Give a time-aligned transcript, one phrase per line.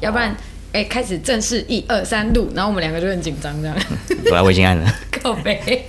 [0.00, 0.30] 要不然，
[0.72, 3.76] 哎、欸，开始正式一二三录，然后我们两个就很紧张这样。
[4.24, 4.88] 本来我已经按了。
[5.10, 5.84] 靠北。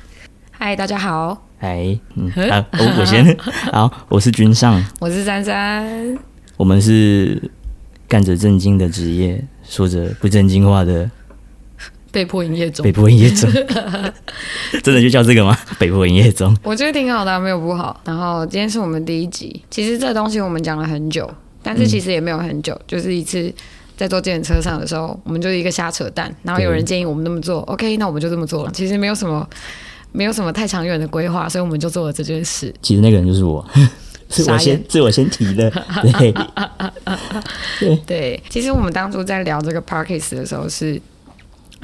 [0.52, 1.46] 嗨，大家好。
[1.58, 3.36] 嗨，嗯， 好、啊，我我先。
[3.72, 6.18] 好，我是君上，我是珊珊。
[6.56, 7.50] 我们是
[8.06, 11.10] 干着正经的职业，说着不正经话的。
[12.12, 13.50] 被迫营业中，被迫营业中，
[14.84, 15.58] 真的就叫这个吗？
[15.80, 18.00] 被迫营业中，我觉得挺好的，没有不好。
[18.04, 21.28] 然后今天是我们第一集，其实这个东西我们讲了很久，
[21.64, 23.52] 但是其实也没有很久，嗯、就是一次
[23.96, 28.70] 在坐计程车上的时候，我们就是一个瞎扯淡，然后有人建议我们那么做，OK，那我们就这么做了。
[28.70, 29.48] 其实没有什么，
[30.12, 32.72] 没有什么太长远的规划，所以我们就做了这件事。
[32.82, 33.64] 其实那个人就是我，
[34.30, 35.70] 是我先，是我先提的，
[36.20, 36.32] 对，
[37.80, 38.42] 对，对。
[38.48, 41.00] 其实我们当初在聊这个 Podcast 的时候是。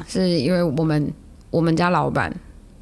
[0.08, 1.12] 是因为我们
[1.50, 2.34] 我们家老板，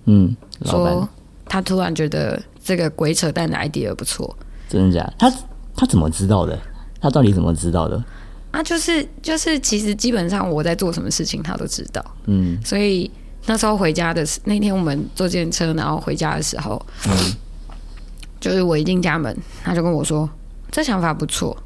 [0.04, 1.09] 嗯，说
[1.46, 4.37] 他突然觉得这个鬼扯淡的 idea 不错，
[4.68, 5.15] 真的假的？
[5.18, 5.32] 他
[5.74, 6.56] 他怎么知道的？
[7.01, 8.02] 他到底怎么知道的？
[8.51, 12.05] 啊，就是就是，其实基本上我在做什么事情，他都知道。
[12.27, 13.10] 嗯，所以
[13.46, 17.35] 那时候回家的时，那天我们坐电车，然后回家的时候，嗯，
[18.40, 20.29] 就是我一进家门，他就跟我说，
[20.71, 21.57] 这想法不错，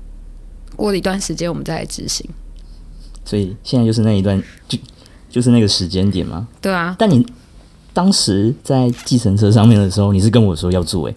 [0.76, 2.28] 过了一段时间我们再来执行。
[3.24, 4.78] 所以现在就是那一段就。
[5.30, 6.46] 就是那个时间点吗？
[6.60, 6.94] 对啊。
[6.98, 7.26] 但你
[7.94, 11.14] 当时在计程车上面的时候，你是跟我说要做诶。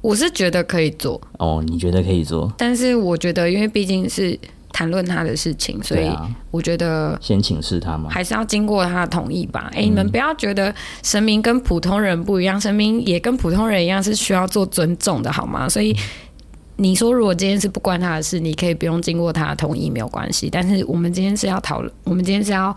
[0.00, 1.20] 我是觉得可以做。
[1.38, 2.52] 哦，你觉得可以做？
[2.56, 4.38] 但是我觉得，因为毕竟是
[4.72, 6.10] 谈论他的事情，所以
[6.50, 8.08] 我觉得先请示他吗？
[8.10, 9.70] 还是要经过他的同意吧。
[9.74, 15.68] 哎、嗯，你们不要觉得神明跟普通人不一样，神明也跟普通人一样是需要做尊重的，好吗？
[15.68, 15.96] 所以。
[16.80, 20.48] 你说，如果今天是不关他的事，你可以不用经过他的同意，没有关系。
[20.48, 22.72] 但是我们今天是要讨论，我们今天是要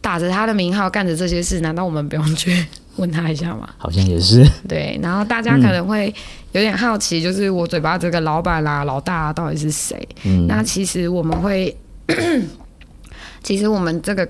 [0.00, 2.66] 打着他的名号干着这些事，难道我们不用去
[2.96, 3.68] 问他一下嘛？
[3.78, 4.46] 好像也是。
[4.68, 6.14] 对，然后大家可能会
[6.52, 10.08] 有点好奇，就是我嘴巴这个老板啦、啊、老大、啊、到底是谁？
[10.24, 11.76] 嗯，那其实我们会，
[13.42, 14.28] 其实我们这个。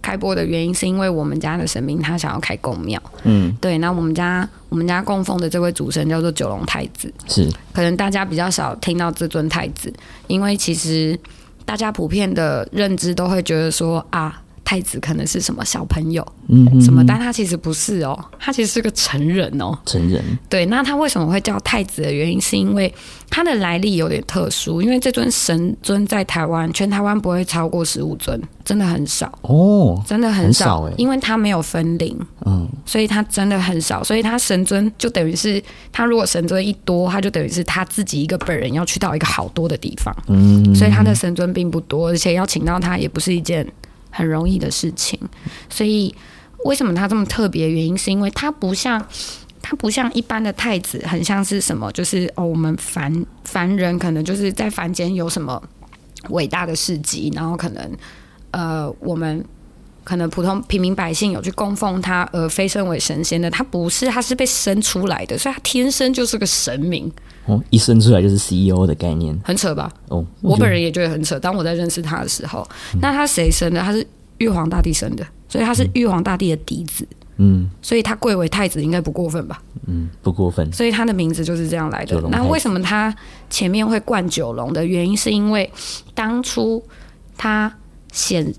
[0.00, 3.76] 开播的原因是因为我们家的神明他想要开公庙，嗯，对。
[3.76, 7.46] 那我们家我们家供奉的这位主神叫做九龙太子，是。
[7.74, 9.92] 可能大家比较少听到这尊太子，
[10.26, 11.18] 因为其实
[11.66, 14.40] 大家普遍的认知都会觉得说啊。
[14.68, 20.22] 太子可能是什么小朋友，嗯什么，但他其实不是哦，他其实是个成人哦，成人。
[20.46, 22.92] 对，那他为什么会叫太子的原因，是因为
[23.30, 29.32] 他的来历有点特殊，因为这尊神尊在台湾，全台湾不会超过十五尊，真的很少。
[29.40, 32.14] 哦，真的很少，很少，因为他没有分灵，
[32.44, 40.74] 嗯，所以他真的很少，所以他神尊就等于是他如果神尊一多，他就等于是他自己一个本人要去到一个好多的地方，嗯。
[40.74, 43.66] 所以他的神尊并不多，而且要请到他也不是一件。
[44.18, 45.16] 很容易的事情，
[45.70, 46.12] 所以
[46.64, 47.70] 为什么他这么特别？
[47.70, 49.00] 原因是因为他不像
[49.62, 51.88] 他不像一般的太子，很像是什么？
[51.92, 55.62] 就是哦，我们凡凡人可能就是在凡间有什么
[56.30, 57.96] 伟大的事迹，然后可能
[58.50, 59.44] 呃，我们
[60.02, 67.12] 可能普通平民百姓有去供奉他而飞升为神仙的，他不是，他是被生出来的，所以他天生就是个神明。
[67.48, 69.90] 哦，一生出来就是 CEO 的概念，很扯吧？
[70.08, 71.38] 哦，我，我本人也觉得很扯。
[71.40, 73.80] 当我在认识他的时候，嗯、那他谁生的？
[73.80, 74.06] 他是
[74.38, 77.08] 玉皇大帝生的，所以他是玉皇大帝的嫡子。
[77.40, 79.62] 嗯，所以他贵为太子应该不过分吧？
[79.86, 80.72] 嗯，不过分。
[80.72, 82.20] 所以他的名字就是这样来的。
[82.30, 83.14] 那为什么他
[83.48, 85.70] 前面会冠九龙的原因，是因为
[86.14, 86.82] 当初
[87.36, 87.72] 他
[88.12, 88.52] 显，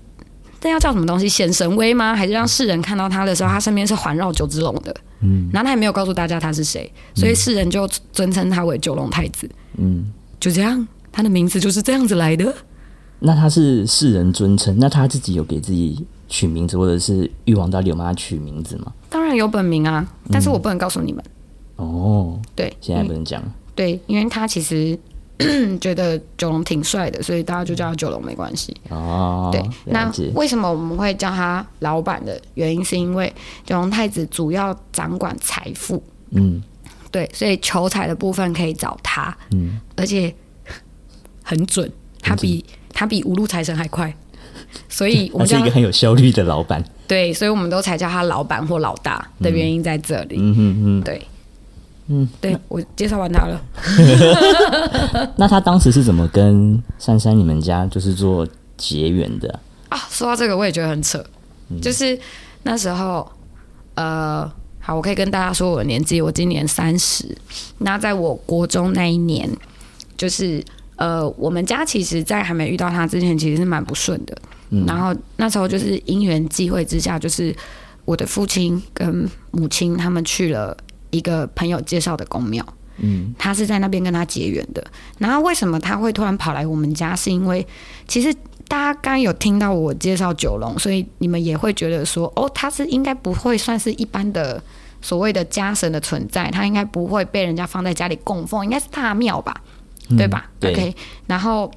[0.60, 1.26] 这要叫什么东西？
[1.26, 2.14] 显神威吗？
[2.14, 4.94] 还是让世人看到他的时候，他身边是环绕九只龙的？
[5.22, 9.48] 嗯，然后他也没有告诉大家他是谁，所以世人就尊称他为九龙太子。
[9.78, 10.04] 嗯，
[10.38, 12.54] 就这样，他的名字就是这样子来的。
[13.20, 18.92] 那他是世人尊称，那他自己有给自己取名字，或者是玉皇大帝有帮他取名字吗？
[19.08, 21.24] 当然有本名啊，但是我不能告诉你们。
[21.78, 23.42] 嗯、哦，对，现在不能讲。
[23.74, 24.98] 对，因为他其实。
[25.80, 28.76] 觉得九龙挺帅的，所以大家就叫他九龙没关系。
[28.90, 33.32] 哦，对，那为什么我们会叫他老板的原因，是因为
[33.64, 36.02] 九龙太子主要掌管财富。
[36.30, 36.62] 嗯，
[37.10, 39.36] 对，所以求财的部分可以找他。
[39.52, 40.34] 嗯，而且
[41.42, 41.90] 很准，
[42.20, 44.14] 他比他比五路财神还快，
[44.88, 46.84] 所以我们是一个很有效率的老板。
[47.08, 50.36] 对，所以我们都才叫他老板或老大的原因在这里。
[50.38, 51.20] 嗯哼哼，对。
[52.12, 53.62] 嗯，对，我介绍完他了。
[55.38, 58.44] 那他当时是怎么跟珊珊你们家就是做
[58.76, 59.96] 结缘的啊？
[60.10, 61.24] 说到这个，我也觉得很扯。
[61.68, 62.18] 嗯、就是
[62.64, 63.30] 那时候，
[63.94, 67.24] 呃，好，我可以跟大家说我的年纪，我今年三十。
[67.78, 69.48] 那在我国中那一年，
[70.16, 70.60] 就是
[70.96, 74.36] 呃，我们家其实，在还没遇到他之前，其实是蛮不顺的。
[74.70, 77.54] 嗯、然后那时候就是因缘际会之下，就是
[78.04, 80.76] 我的父亲跟母亲他们去了。
[81.10, 82.64] 一个朋友介绍的公庙，
[82.98, 84.84] 嗯，他是在那边跟他结缘的。
[85.18, 87.14] 然后为什么他会突然跑来我们家？
[87.14, 87.66] 是因为
[88.08, 88.32] 其实
[88.68, 94.62] 大家刚刚有听到我介绍九龙，所以你们也会觉得说，哦，他是应该不会算是一般的
[95.00, 99.54] 所谓的家神的存在，他应该不会被人家放在家里供奉，应该是大庙吧，
[100.16, 100.48] 对吧？
[100.48, 100.72] 嗯、对。
[100.72, 100.94] OK，
[101.26, 101.70] 然后。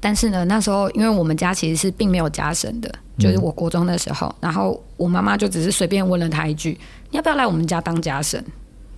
[0.00, 6.78] 但是呢，那时候因为我们家其实是并没有家神的，就是我国中的时候，嗯、然后我妈妈就只是随便问了他一句
[7.10, 8.42] ：“你要不要来我们家当家神？”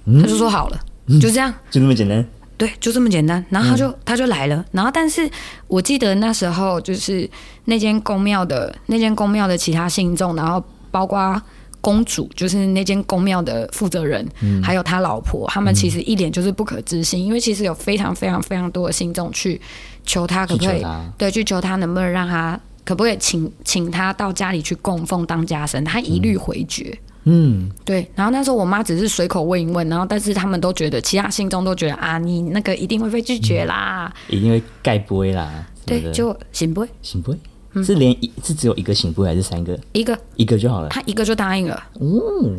[0.06, 0.81] 嗯、他就说好了，
[1.20, 2.25] 就这样，就这么简单。
[2.56, 3.44] 对，就这么简单。
[3.49, 4.64] 然后他就、嗯、他就来了。
[4.73, 5.29] 然后，但是
[5.67, 7.29] 我记得那时候就是
[7.64, 11.41] 那间宫庙的那间宫庙的其他信众，然后包括。
[11.82, 19.58] 公主就是那间宫庙的负责人，嗯、还有他老婆，他们其实一脸就是不可置信，嗯、因为其实有非常非常非常多的信众去
[20.05, 20.85] 求他，可不可以？
[21.17, 25.82] 对，去求他能不能让他，可不可以请请他到家里去供奉当家神？
[25.85, 26.97] 他一律回绝。
[27.25, 28.11] 嗯，对。
[28.14, 35.67] 然后那时候我妈只是随口问一问，然后但是他们都觉得，其他信中都觉得啊，你那个一定会被拒绝啦，嗯、一定会盖不会啦。
[35.85, 37.38] 对，就行不会，行不会。
[37.85, 39.79] 是连一是只有一个行不会还是三个？
[39.93, 40.88] 一个一个就好了。
[40.88, 42.11] 他一个就答应了，哦，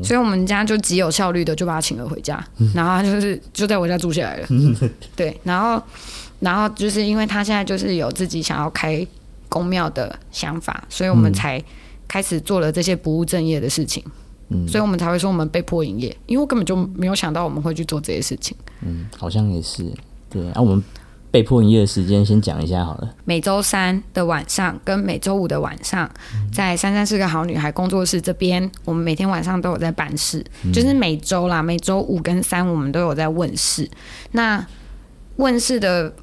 [0.01, 4.47] 所以我们家就极有效率的就把他请了回家，嗯、然后他就是就在我家住下来了。
[5.13, 5.83] 对，然后
[6.41, 9.07] 然后就是因为他现在就是有自己想要开
[9.47, 11.63] 公庙的想法，所以我们才
[12.09, 14.03] 开始做了这些不务正业的事情。
[14.49, 18.57] 嗯，所以我们才会说我们被迫营业，因为我根本就没有想到我们会去做这些事情。
[18.81, 19.85] 嗯，好像也是。
[20.29, 20.83] 对，啊，我们。
[21.31, 23.15] 被迫营业的时间先讲一下好了。
[23.23, 26.11] 每周三的晚上跟每周五的晚上，
[26.51, 33.89] 在三三是个好女孩工作室这边，我们每天晚上都有在办事，嗯、就是每周啦，每周五跟三我们都有在问事。
[34.33, 34.67] 那
[35.37, 36.13] 问事的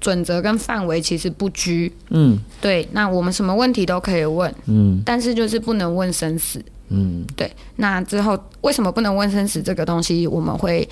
[0.00, 2.88] 准则跟范围其实不拘，嗯，对。
[2.92, 7.50] 那我们什么问题都可以问，嗯，但是就是不能问生死，嗯，对。
[7.76, 10.88] 那之后为什么不能问生死这个东西，我们会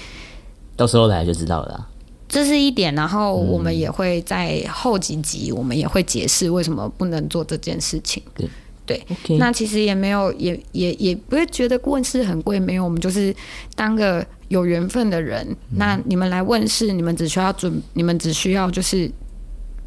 [0.77, 1.87] 到时候来就知道了啦。
[2.29, 8.21] 这是一点，然后我们也会在后几集，我们也会解释为什么不能做这件事情。
[8.35, 8.49] 对，
[8.87, 9.37] 对，Okay.
[9.37, 13.35] 那其实也没有，也也也不会觉得问世很贵，没有，我们就是
[13.75, 15.47] 当个有缘分的人。
[15.71, 19.11] 嗯、那你们来问世，你们只需要准，你们只需要就是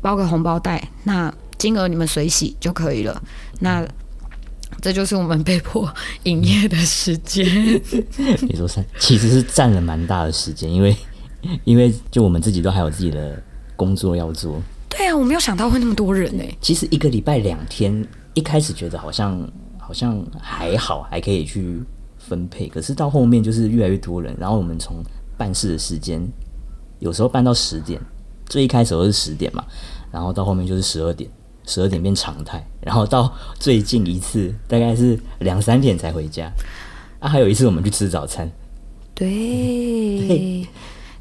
[0.01, 3.23] 包个红包袋，那金额你们随喜就可以了。
[3.59, 3.87] 那
[4.81, 5.91] 这就是我们被迫
[6.23, 7.45] 营业的时间。
[8.41, 10.95] 你说三，其实是占了蛮大的时间，因为。
[11.63, 13.41] 因为就我们自己都还有自己的
[13.77, 14.61] 工作要做。
[14.89, 16.43] 对啊，我没有想到会那么多人呢。
[16.59, 18.05] 其实一个礼拜两天，
[18.39, 19.45] 一开始觉得好像
[19.77, 21.83] 好像还好，还可以去
[22.17, 22.69] 分配。
[22.69, 25.03] 可是到后面就是越来越多人，然后我们从
[25.37, 26.25] 办事的时间，
[26.99, 27.99] 有时候办到十点，
[28.45, 29.61] 最一开始都是十点嘛，
[30.09, 31.29] 然后到后面就是十二点，
[31.65, 36.49] 十二点变常态，然后到最近一次大概是两三点才回家。
[37.19, 38.49] 啊，还有一次我们去吃早餐。
[39.13, 39.27] 对。
[40.25, 40.67] 对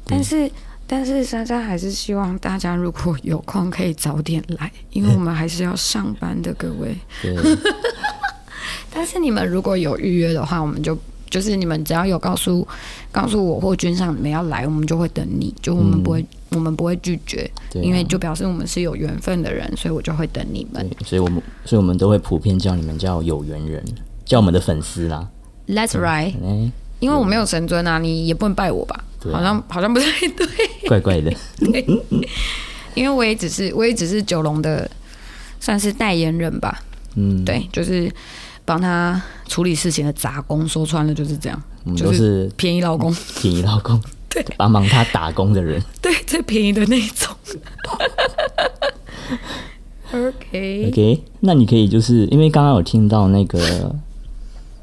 [0.05, 0.49] 但是，
[0.91, 6.97] 但是珊珊还是希望大家如果有空可以早点来，因为我们还是要上班的，各位。
[7.21, 7.35] 对。
[8.89, 10.97] 但是你们如果有预约的话，我们就
[11.29, 12.67] 就是你们只要有告诉
[13.11, 20.89] 告诉我或君上你们要来，我们就会等你，就我们不会、嗯、我们不会拒绝，因为就表示我们是有缘分的人，所以我就会等你们。
[21.05, 23.85] 所以我们所以我们都会普遍叫你们叫有缘人，
[24.25, 25.27] 叫我们的粉丝啦。
[25.67, 26.71] That's right、嗯。
[26.99, 29.03] 因为我没有神尊啊，你也不能拜我吧？
[29.25, 30.47] 啊、好像好像不太对，
[30.87, 31.29] 怪怪的。
[31.59, 31.85] 对，
[32.95, 34.89] 因为我也只是我也只是九龙的
[35.59, 36.81] 算是代言人吧。
[37.15, 38.09] 嗯，对，就是
[38.63, 41.61] 帮他处理事情的杂工，说穿了就是这样。
[41.83, 47.35] 我们都是便宜老公，便宜老公， 对，帮忙他打工的人，对，最便宜的那一种。
[50.13, 53.93] OK OK，那你可以就是因为刚刚有听到那个。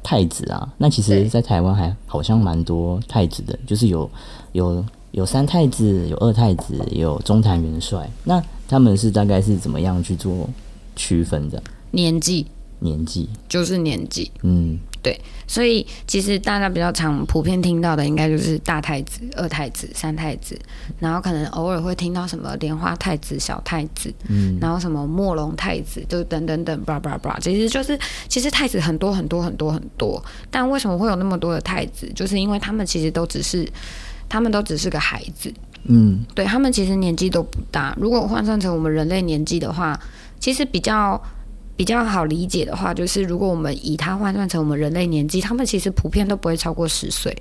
[0.07, 4.09] 太子啊，那其实，在台湾还好像蛮多太子的，就是有
[4.53, 8.09] 有有三太子，有二太子，也有中坛元帅。
[8.23, 10.49] 那他们是大概是怎么样去做
[10.95, 11.61] 区分的？
[11.91, 12.45] 年纪，
[12.79, 14.77] 年纪就是年纪，嗯。
[15.03, 15.17] 对，
[15.47, 20.59] 所以其实大家比较常普遍听到的，应该就是大太子、二太子、三太子，
[20.99, 32.11] 然后可能偶尔会听到什么莲花太子、小太子，嗯，然后什么墨龙太子，就等等等，叭叭叭，其实就是其实太子很多很多很多很多，但为什么会有那么多的太子？
[32.13, 33.65] 就是因为他们其实都只是，
[34.27, 35.53] 他们都只是个孩子，
[35.85, 37.95] 嗯，对，他们其实年纪都不大。
[37.97, 39.97] 如果换算成我们人类年纪的话，
[40.37, 41.21] 其实比较。
[41.77, 47.31] 比较好理解的话，就是如果我们以它换算成我们人类年纪，他们其实普遍都不会超过十岁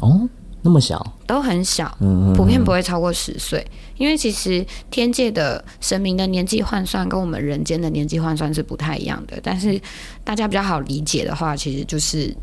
[0.00, 0.28] 哦，
[0.60, 9.80] 那么小，都很小，嗯，普遍不会超过十岁，因为其实天界的神明的年纪换算跟我们人间的年纪换算是不太一样的，但是
[10.22, 12.36] 大家比较好理解的话，其实就是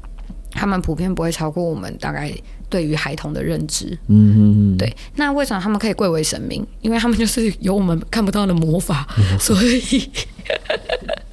[0.52, 2.34] 他们普遍不会超过我们大概
[2.70, 3.98] 对于孩童的认知。
[4.08, 4.92] 嗯嗯嗯，对。
[5.16, 6.66] 那为什么他们可以贵为神明？
[6.82, 9.08] 因为他们就是有我们看不到的魔法，
[9.40, 10.10] 所以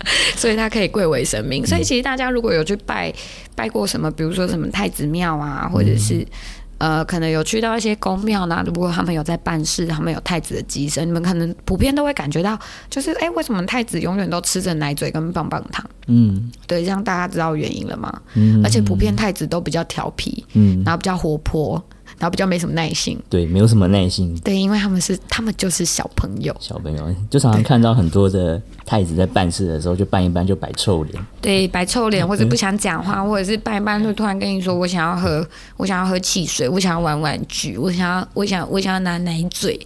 [0.36, 1.66] 所以他可以贵为神明。
[1.66, 3.12] 所以其实大家如果有去拜
[3.54, 6.26] 拜过什么，比如说什么太子庙啊，或者是。
[6.78, 15.84] 呃，可能有去到一些宫庙呢，如果他们有在办事，他们有太子的乩身，你们可能普遍都会感觉到，就是哎，为什么太子永远都吃着奶嘴跟棒棒糖？
[16.06, 18.10] 嗯，对，这样大家知道原因了吗？
[18.32, 21.84] 嗯，而且普遍太子都比较调皮，嗯，然后比较活泼。
[22.20, 35.48] 然后比较没什么耐心，对，没有什么耐心，对，因为他们是他们就是小朋友，小朋友就常常看到很多的太子在办事的时候就办一办就摆臭脸，对，摆臭脸或者不想讲话，或者是办一办就突然跟你说我想要喝，
[35.78, 39.80] 我想要喝汽水，我想要玩玩具，我想要我想我想要拿奶嘴，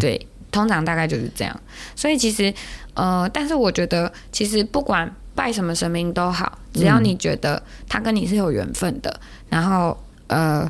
[0.00, 1.60] 对，通常大概就是这样。
[1.94, 2.50] 所以其实
[2.94, 9.20] 呃，但是我觉得其实不管拜什么神明都好，只要你觉得他跟你是有缘分的，
[9.50, 9.94] 然后
[10.28, 10.66] 呃。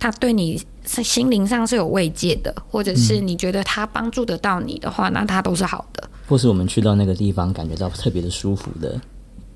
[0.00, 6.10] 他对你心灵上是有慰藉的，或者是你觉得他帮助得到你的话，那他都是好的。
[6.26, 9.00] 或是我们去到那个地方感觉到特别的舒服的，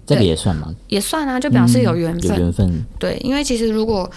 [0.07, 0.73] 这个也算吗？
[0.89, 2.37] 也算啊，就表示有缘分。
[2.37, 2.85] 有缘分。
[2.99, 4.09] 对，因为其实如果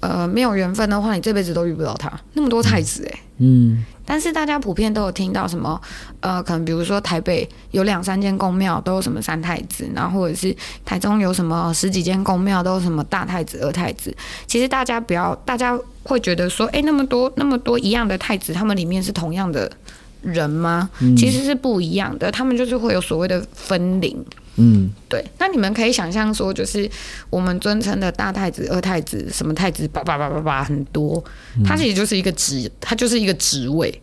[0.00, 2.10] 呃没有缘分的话，你这辈子都遇不到他。
[2.32, 3.84] 那么多太子哎，嗯。
[4.06, 5.80] 但是大家普遍都有听到什么？
[6.18, 10.54] 呃，可能比如说台北有两三间宫庙都有什么三太子，然后或者是
[10.84, 14.12] 台中有什么十几间宫庙都有什么大太子、二太子。
[14.48, 19.70] 其实大家不要，大家会觉得说，哎，那么多那么多一样的太子，他们里面是同样的
[20.22, 20.90] 人吗？
[20.98, 21.16] 嗯。
[21.16, 24.24] 其实是不一样的，他们就是会有所谓的分灵。
[24.56, 25.24] 嗯，对。
[25.38, 26.88] 那你们可以想象说，就是
[27.30, 31.22] 我们尊称的大太子、二太子、什么太子，叭叭叭叭叭很多，
[31.64, 34.02] 它其实就是一个职，它就是一个职位。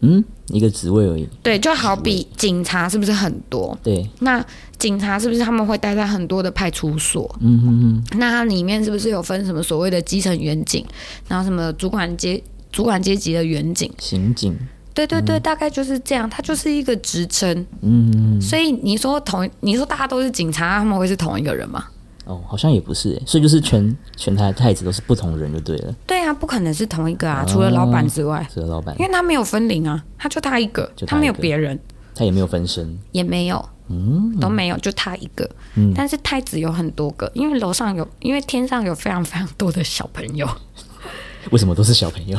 [0.00, 1.28] 嗯，一个职位而已。
[1.42, 3.76] 对，就好比警察是不是很多？
[3.82, 4.08] 对。
[4.20, 4.44] 那
[4.78, 7.28] 警察是不是他们会待在很多的派出所？
[7.40, 8.18] 嗯哼哼。
[8.18, 10.86] 那它里面是不是有分什么所谓的基层员警，
[11.26, 12.40] 然后什么主管阶
[12.70, 14.56] 主管阶级的员警、刑警？
[14.98, 17.64] 对对对，大概就是这样，它就是一个职称。
[17.82, 21.84] 嗯，所以你说同，你说大家都是警察，他们会是同一个人吗？
[22.24, 25.94] 哦，好像也不是，所以就是全全台的太子都是不同人就对了。
[26.04, 31.78] 对啊，不可能是同一个啊，除了老板之外，除了老板，因为他没有分灵啊，他就他一个，他没有别人，
[32.14, 35.48] 他也没有分身，也没有，嗯，都没有，就他一个。
[35.76, 40.48] 嗯，但是太子有很多个，因为楼上有，因为天上有非常非常多的小朋友。
[41.52, 42.36] 为什么都是小朋友？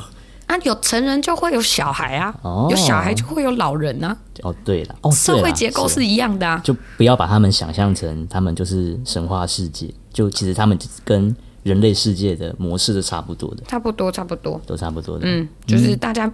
[0.50, 4.18] 啊，有成人就会有小孩啊，哦、有小孩就会有老人啊。
[4.42, 6.60] 哦，对了，哦，社会结构是一样的啊。
[6.64, 10.76] 就不要把他们想象成他们就是神话世界，就其实他们
[11.06, 15.28] 跟人类世界的模式是差不多的，差不多，差不多，都差不多的。
[15.28, 16.34] 嗯，就是大家，嗯、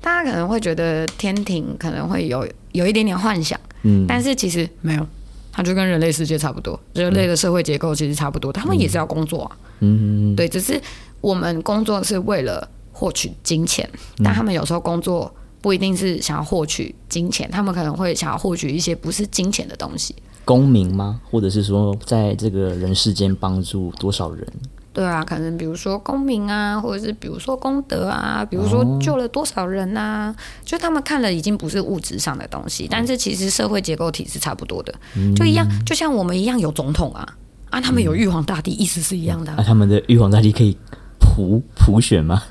[0.00, 5.04] 大家可能会觉得天庭可能会有有一点点幻想，嗯，但是其实没有，
[5.50, 10.80] 它就跟人类世界差不多，人类的社会结构其实差不多，他们也是要工作啊，嗯，对，只是
[11.20, 12.68] 我们工作是为了。
[13.02, 13.90] 获取金钱，
[14.22, 20.14] 但他们有时候工作不一定是想要获取金钱，他们可能会想要获取一些不是金钱的东西。
[20.44, 21.20] 功名吗？
[21.28, 24.46] 或者是说，在这个人世间帮助多少人？
[24.92, 37.26] 对啊，可能比如说功名啊，或者是比如说功德啊，比如说救了多少人啊，哦、就他们看了已经不是物质上的东西，但是其实社会结构体是差不多的，嗯、就一样，就像我们一样有总统啊，
[37.70, 39.54] 啊，他们有玉皇大帝，意思是一样的、啊。
[39.56, 40.76] 那、啊、他们的玉皇大帝可以
[41.18, 42.42] 普普选吗？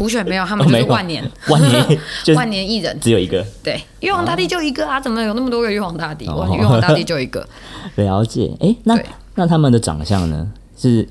[0.00, 2.00] 普选没有，他们就是万年，哦、万年，
[2.34, 3.44] 万年一人，只有一个。
[3.62, 6.26] 对，玉皇大帝就一个啊，怎么有那么多个玉皇大帝？
[6.26, 7.46] 哦、玉皇大帝就一个。
[7.96, 8.98] 了解，哎、欸，那
[9.34, 10.50] 那他们的长相呢？
[10.74, 11.06] 是，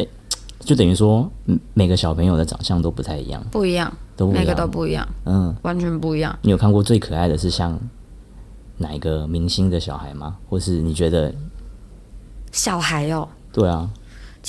[0.62, 1.31] 就等于说，
[1.75, 6.36] 每个小朋友的长相都不太一样，不一样，都每个都不一样，嗯，完全不一样。
[6.41, 7.79] 你有看过最可爱的是像
[8.77, 10.38] 哪一个明星的小孩吗？
[10.50, 11.31] 或是你觉得
[12.51, 13.27] 小孩哦？
[13.53, 13.88] 对啊。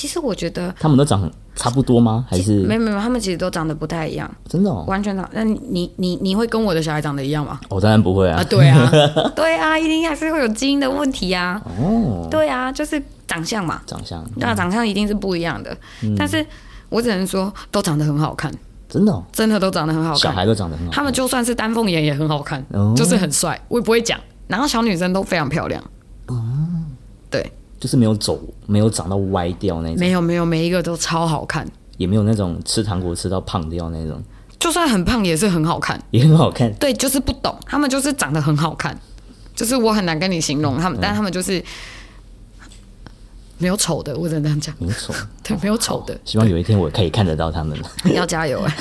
[0.01, 2.25] 其实我觉得他们都长差不多吗？
[2.27, 4.27] 还是没有没有，他们其实都长得不太一样。
[4.49, 5.29] 真的哦，完全长。
[5.31, 7.59] 那你你你你会跟我的小孩长得一样吗？
[7.69, 8.39] 我当然不会啊。
[8.39, 8.89] 啊，对啊，
[9.35, 11.61] 对啊，一定还是会有基因的问题啊。
[11.79, 15.77] 哦，对啊，就是长相嘛，长相，那长相一定是不一样的。
[16.17, 16.43] 但是
[16.89, 18.51] 我只能说，都长得很好看。
[18.89, 20.19] 真的，真的都长得很好看。
[20.19, 20.95] 小孩都长得很好看。
[20.95, 22.65] 他们就算是丹凤眼也很好看，
[22.95, 23.61] 就是很帅。
[23.67, 24.19] 我也不会讲。
[24.47, 25.83] 然后小女生都非常漂亮。
[26.25, 26.41] 哦，
[27.29, 27.51] 对。
[27.81, 29.97] 就是没有走，没有长到歪掉那种。
[29.97, 31.67] 没有没有，每一个都超好看。
[31.97, 34.21] 也没有那种吃糖果吃到胖掉那种。
[34.59, 36.71] 就算很胖也是很好看，也很好看。
[36.75, 38.95] 对，就是不懂，他们就是长得很好看，
[39.55, 41.63] 就是我很难跟你形容他们，嗯、但他们就是
[43.57, 44.75] 没有丑的，我只能这样讲。
[44.77, 46.15] 没有丑， 对，没有丑的。
[46.23, 47.75] 希望有一天我可以看得到他们。
[48.03, 48.71] 你 要加油啊！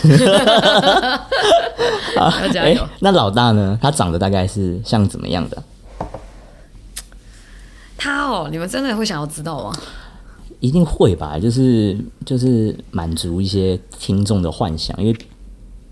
[2.42, 2.86] 要加油。
[2.98, 3.78] 那老大呢？
[3.80, 5.62] 他长得大概是像怎么样的？
[8.00, 9.72] 他哦，你们真的会想要知道吗？
[10.58, 15.16] 一定会吧，就是就是满足一些听众的幻想，因为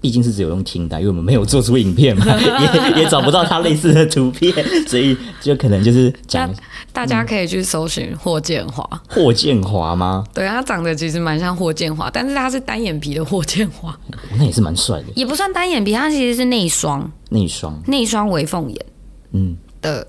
[0.01, 2.25] 毕竟是只有用听的，因为我们没有做出影片嘛，
[2.97, 4.53] 也也找不到他类似的图片，
[4.89, 6.51] 所以就可能就是讲，
[6.93, 10.25] 大家可以去搜寻霍建华，霍建华吗？
[10.33, 13.99] 对，他长得其实蛮像霍建华，但是他是单眼皮的霍建华，
[14.37, 18.87] 那也是蛮帅的，也不算单眼皮，他其实是内双，内双，内双微凤眼，
[19.33, 19.57] 嗯。
[19.81, 20.05] 的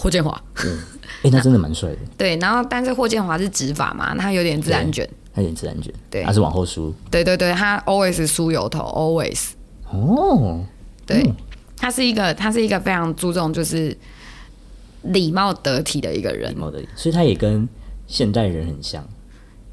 [0.00, 0.42] 霍建华。
[0.64, 0.78] 嗯
[1.22, 1.98] 哎、欸，那真的蛮帅的。
[2.16, 6.94] 对，然后但是霍建华是直发嘛，他有点自然卷，他有点自然卷，对，他是往后梳。
[7.10, 9.50] 对对对，他 always 梳油头，always。
[9.90, 10.64] 哦，
[11.04, 11.36] 对，嗯、
[11.76, 13.94] 他是一个他是一个非常注重就是
[15.02, 17.68] 礼貌得体的一个人，礼貌得体，所以他也跟
[18.06, 19.06] 现代人很像。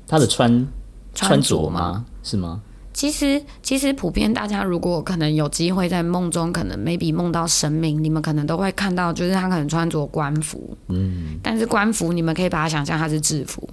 [0.06, 0.68] 他的穿
[1.14, 2.06] 穿着吗？
[2.24, 2.62] 是吗？
[2.98, 13.70] 其实，其实普遍大家如果可能有机会在梦中，可能 maybe 梦到神明，你们可能都会看到，就是他可能穿着官服，嗯，但是官服你们可以把它想象它是制服，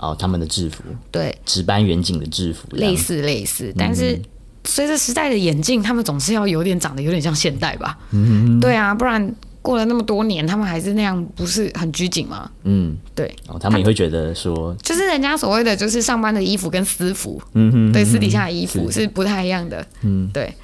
[0.00, 4.20] 哦，他们的制服，对，值班员警的制服，类似类似，但是
[4.64, 9.32] 随着时代的演进，他们总是要有点长得有点像现代吧，嗯，对啊，不然。
[9.64, 12.50] 过了那么多年，他们还是那样，不是很拘谨吗？
[12.64, 13.34] 嗯，对。
[13.48, 19.82] 哦，他们也会觉得说，就是人家所谓的就是上班的衣服跟私服，嗯哼，对，私底下的衣服是不太一样的。
[20.02, 20.54] 嗯，对。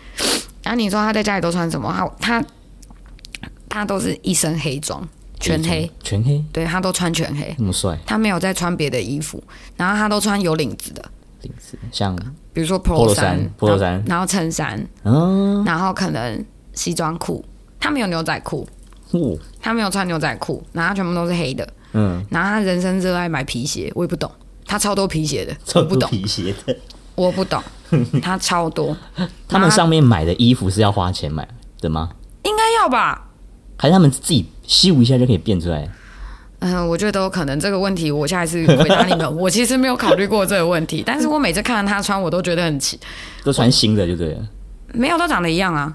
[0.62, 1.90] 然后你说他在家里都穿什么？
[2.21, 2.47] 他他
[3.71, 5.02] 他都是一身黑装，
[5.40, 6.45] 全黑，全黑。
[6.52, 7.99] 对，他都穿全黑，那么帅。
[8.04, 9.42] 他没有再穿别的衣服，
[9.78, 11.02] 然后他都穿有领子的
[11.40, 12.14] 领子，像
[12.52, 17.42] 比如说 polo 衫，polo 衫，然后衬衫，嗯，然后可能西装裤，
[17.78, 18.69] 他没有牛仔裤。
[19.60, 21.66] 他没有穿牛仔裤，然后他全部都是黑的。
[21.92, 24.30] 嗯，然后他人生热爱买皮鞋，我也不懂，
[24.64, 26.76] 他超多皮鞋的， 我不懂皮鞋的，
[27.14, 27.62] 我不懂，
[28.22, 28.96] 他超多。
[29.48, 31.46] 他们上面买的衣服是要花钱买
[31.80, 32.10] 的吗？
[32.44, 33.28] 应该要吧？
[33.76, 35.88] 还是他们自己修一下就可以变出来？
[36.60, 37.58] 嗯，我觉得都有可能。
[37.58, 39.26] 这个问题我下一次回答你们。
[39.36, 43.00] 我其实没有考虑过这个问题，但是我每次看到他穿，我都觉得很奇。
[43.42, 44.48] 都穿新的就对了，
[44.92, 45.92] 没有，都长得一样啊。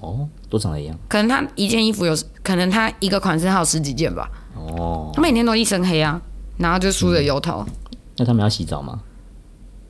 [0.00, 0.28] 哦。
[0.50, 4.26] 都长得一样，可能他一件衣服有，可能他一个款式还有十几件吧。
[4.54, 6.18] 哦，他每天都一身黑啊，
[6.56, 7.62] 然后就梳着油头。
[7.68, 8.98] 嗯、那他们要洗澡吗？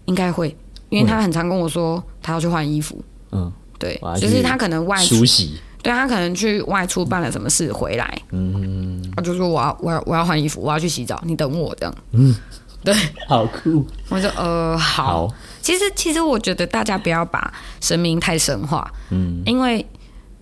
[0.06, 0.56] 应该会，
[0.88, 3.00] 因为他很常跟我说他要去换衣服。
[3.30, 11.94] 嗯，对，就是他可能外出，洗对他可能去外出办了什么事回来，嗯，他就说我要我要我要换衣服，我要去洗澡，你等我这样。
[12.11, 12.35] 嗯，
[12.82, 12.92] 对，
[13.28, 13.87] 好酷。
[14.09, 19.87] 我说呃好，好，其实其实我觉得大家不要把神明太神化，嗯，因为。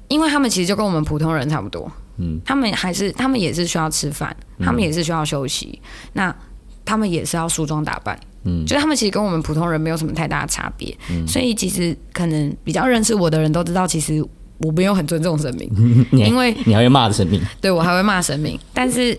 [0.09, 6.37] 因为他们其实就跟我们普通人差不多，嗯，他们还是他们也是需要吃饭，他们也是需要休息，嗯、那
[6.85, 14.25] 他们也是要梳妆打扮，嗯，就他们其实跟我们普通人没有什么太大的差别，嗯，所以其实可能比较认识我的人都知道，其实
[14.59, 15.71] 我没有很尊重神明，
[16.12, 19.19] 你因为你还会骂神明，对我还会骂神明，但是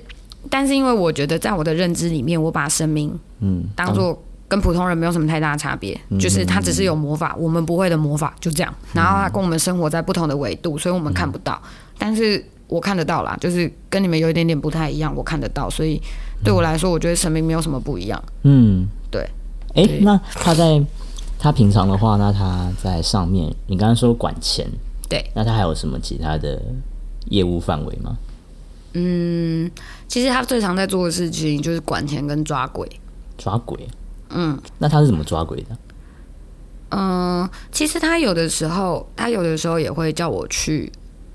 [0.49, 4.23] 但是因为我觉得在我的认知里面，我把神明嗯当做。
[4.47, 8.73] 跟普通人没有什么太大差别，就是他只是有魔法，我们不会的魔法，就这样。
[8.93, 11.61] 然后他跟我们生活在不同的维度，所以我们看不到。
[11.97, 15.69] 但是我看得到啦，就是跟你们有一点点不太一样，我看得到。
[15.69, 16.01] 所以
[16.43, 18.23] 对我来说，我觉得神明没有什么不一样。
[18.43, 19.21] 嗯，对。
[19.75, 20.81] 哎、欸，那他在
[21.37, 24.65] 他平常的话，那他在上面，你刚刚说管钱，
[25.09, 26.61] 对，那他还有什么其他的
[27.25, 28.17] 业务范围吗？
[28.93, 29.69] 嗯，
[30.07, 32.89] 其实他最常在做的事情就是管钱跟抓鬼，
[33.37, 33.77] 抓鬼。
[34.29, 35.77] 嗯，那他是怎么抓鬼的？
[36.89, 40.89] 嗯，其实他有的时候，他有的时候也会叫我去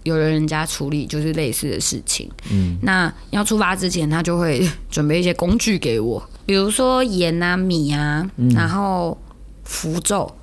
[0.05, 2.31] 有人家处理，就是类似的事情。
[2.51, 9.17] 嗯，那要出发之前，他就会 准备一些工具给我，比如说盐啊、米啊，嗯、然后
[9.65, 10.35] 符咒，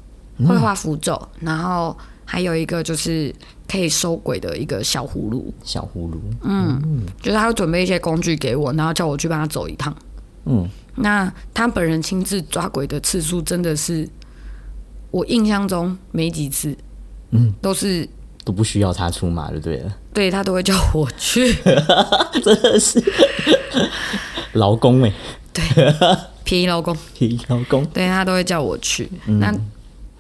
[0.48, 3.34] 会画符咒，然后还有一个就是
[3.68, 5.52] 可以收鬼的一个小葫芦。
[5.64, 9.96] 小葫芦，嗯，嗯就是他会准备一些工具给我，然后叫我去帮他走一趟。
[10.46, 10.70] 嗯。
[10.96, 14.08] 那他本人亲自抓鬼的次数真的是，
[15.12, 16.76] 我印象中没几次，
[17.32, 18.08] 嗯，都是
[18.44, 21.54] 都不需要他出马就对了，对他都会叫我去，
[22.44, 23.02] 真的是。
[24.54, 25.14] 劳工哎，
[25.54, 25.64] 对，
[26.44, 29.54] 便宜劳工，便宜劳工，对他都会叫我去，嗯、那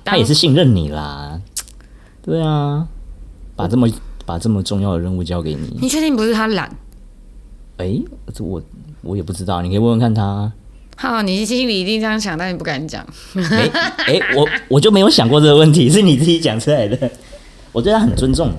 [0.05, 1.39] 他也是信任你啦，
[2.21, 2.87] 对啊，
[3.55, 3.89] 把这么
[4.25, 6.69] 把这么重要的任务交给你，你确定不是他懒？
[7.77, 8.61] 哎、欸，这我
[9.01, 10.51] 我也不知道，你可以问问看他。
[10.97, 13.01] 好，你心里一定这样想，但你不敢讲。
[13.35, 17.09] 哎哎、欸欸，我我就没有想过这个问题，是你自己讲出来的。
[17.71, 18.51] 我对他很尊重。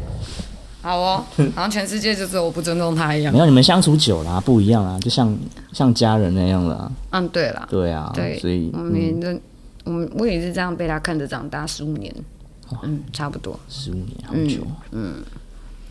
[0.80, 1.22] 好哦，
[1.54, 3.30] 好像全世界就只有我不尊重他一样。
[3.30, 5.36] 没有，你们相处久了、啊、不一样啊，就像
[5.74, 6.90] 像家人那样了。
[7.10, 7.68] 嗯，对了。
[7.70, 9.38] 对啊，对，所以我们这
[9.84, 12.10] 我们我也是这样被他看着长大十五年。
[12.82, 13.60] 嗯，差不多。
[13.68, 14.66] 十五年，好久。
[14.92, 15.16] 嗯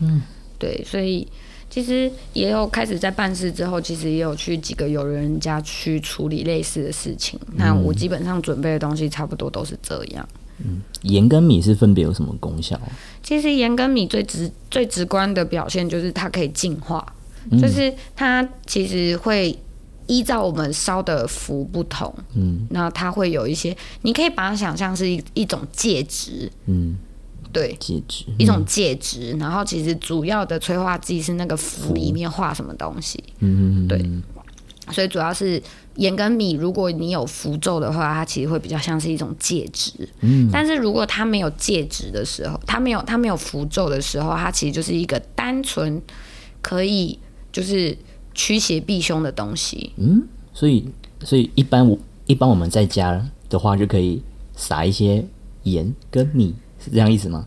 [0.00, 0.22] 嗯
[0.58, 1.28] 对，所以。
[1.70, 7.38] 其实也有开始在办事之后，其实也有去几个友人家去处理类似的事情。
[7.46, 10.28] 嗯、那我基本上准备的东西差不多都是这样。
[10.58, 12.78] 嗯，盐跟米是分别有什么功效？
[13.22, 17.06] 其实盐跟米最直最直观的表现就是它可以净化，
[17.50, 19.56] 嗯、就是它其实会
[20.08, 26.98] 依照我们烧的符不同，嗯，那它会有一些，你可以把它想象是一一种介质，嗯。
[27.52, 34.04] 对，介质一种介质，嗯、然后其实主要的催化剂是那个符里面画什么东西，嗯，对，
[34.92, 35.60] 所以主要是
[35.96, 46.00] 盐跟米，如果你有符咒的话，它其实会比较像是一种介质，嗯，但是如果它没有介质的时候，它没有它没有符咒的时候，它其实就是一个单纯
[46.62, 47.18] 可以
[47.50, 47.96] 就是
[48.32, 50.22] 驱邪避凶的东西，嗯，
[50.54, 50.88] 所以
[51.24, 54.22] 所以一般我一般我们在家的话就可以
[54.54, 55.24] 撒一些
[55.64, 56.54] 盐跟米。
[56.84, 57.44] 是这样意思吗？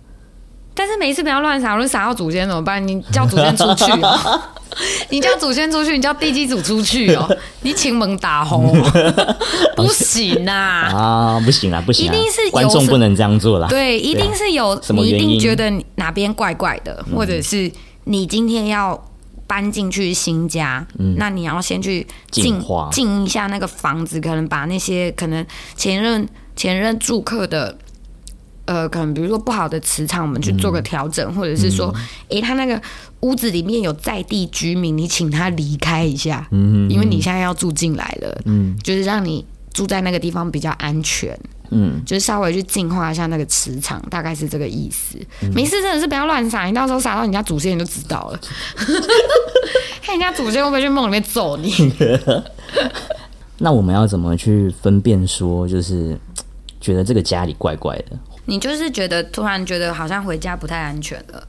[0.75, 2.85] 但是每一次不要乱撒，如果撒到祖先怎么办？
[2.87, 4.41] 你叫祖先出去哦，
[5.11, 8.75] 你叫祖先出去，你叫地基主出去哦，你请门打红，
[9.77, 10.89] 不行啊！
[10.91, 12.07] 啊，不行啊，不行！
[12.07, 13.67] 一定是观众不能这样做啦。
[13.67, 17.71] 对，一定是有你一定觉得哪边怪怪的，或者是
[18.05, 18.99] 你今天要
[19.45, 20.83] 搬进去新家，
[21.17, 27.77] 那你要先去净化净一下那个房子，可能把那些可能前任前任住客的。
[28.65, 31.93] 呃，可能比如说不好的磁场，我们去做个调整，嗯、或者是说，
[32.29, 32.81] 诶、嗯欸，他那个
[33.19, 41.37] 屋子里面有在地居民，你请他离开一下，嗯，因为你现在要住进来了，嗯，就是让你住在那个地方比较安全，
[41.71, 45.17] 嗯，就是稍微去净化一下那个磁场，大概是这个意思。
[45.41, 48.39] 嗯、没事，真的是不要乱撒，你到时候撒到你家祖先你就知道了，
[50.01, 51.73] 看人家祖先会不会去梦里面揍你？
[53.59, 56.17] 那我们要怎么去分辨说，就是
[56.79, 58.17] 觉得这个家里怪怪的？
[58.45, 61.47] 你就是觉得突然觉得好像回家不太安全了，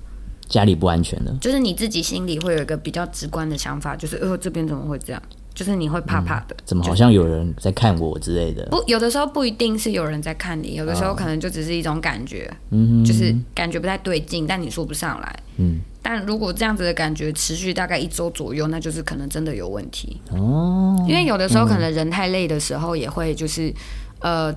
[0.49, 5.23] 家里不安全了，就是你自己心里会有一个比较直观的想法，就是呃这边怎么会这样？
[5.55, 8.67] 就是你会怕怕的，嗯、怎么好像有人在看我之类的？
[8.73, 15.79] 不，有的时候不一定是有人在看你，有的时候可能就只是一种感觉，嗯、哦，就是感觉不太对劲，但你说不上来，嗯。
[16.03, 21.03] 但如果这样子的感觉持续大概一周左右，那就是可能真的有问题哦。
[21.09, 23.69] 因为有的时候可能人太累的时候，也会就是、
[24.21, 24.57] 嗯、呃。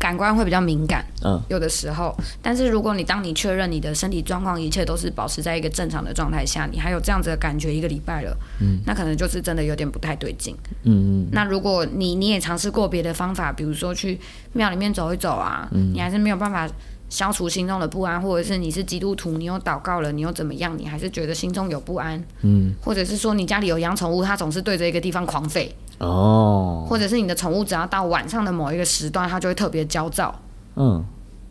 [0.00, 2.16] 感官会比较敏感，嗯，有的时候。
[2.40, 11.28] 但是如果你当你确认你的身体状况一切都是保持在一个正常的状态下，你还有这样子的感觉一个礼拜了，嗯，那可能就是真的有点不太对劲，嗯嗯。
[11.32, 14.18] 那如果你你也尝试过别的方法，比如说去
[14.54, 16.66] 庙里面走一走啊，嗯，你还是没有办法
[17.10, 25.68] 消除心中的不安，或者是你是基督徒，你又祷告了，你又怎么样，你还是觉得心中有不安，嗯，或者是说你家里有养宠物，它总是对着一个地方狂吠。
[26.00, 30.34] 哦，或者是你的宠物只要到晚上的某一个时段，它就会特别焦躁。
[30.76, 31.04] 嗯，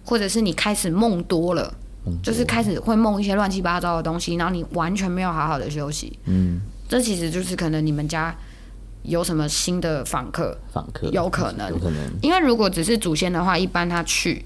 [0.04, 1.74] 或者是你开始梦多了，
[2.24, 6.18] 就是开始会梦一些乱七八糟的东西，然后你完全没有好好的休息。
[6.26, 8.36] 嗯，这其实就是可能你们家
[9.04, 11.98] 有什么新的访客，访客有可能，有可能。
[12.22, 14.44] 因为如果只是祖先的话，一般他去，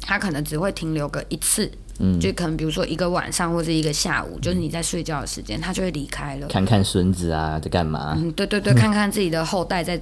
[0.00, 1.70] 他可能只会停留个一次。
[1.98, 6.46] 嗯，就可能比如说一个晚上或者一个下午，就是你在睡觉的时间，他就会离开了。
[6.48, 8.14] 看看孙子啊，在干嘛？
[8.18, 9.96] 嗯，对对对，看看自己的后代在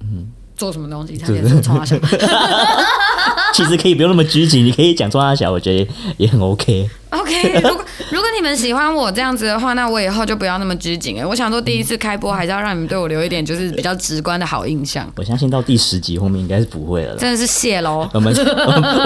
[0.00, 1.16] 嗯做什么东西。
[1.16, 1.96] 他也是冲他笑，
[3.54, 6.88] 其实可以不用那么拘谨，你可以讲冲他小，我觉得也很 OK。
[7.10, 11.18] OK， 如果如果你们喜欢我这样子的话，那我以后就不要那么拘谨。
[11.18, 15.10] 哎，我想说第一次开播还是要让你们对我留一点就是比较直观的好印象。
[15.16, 17.16] 我相信到第十集后面应该是不会了。
[17.16, 18.06] 真的是谢喽。
[18.12, 18.34] 我们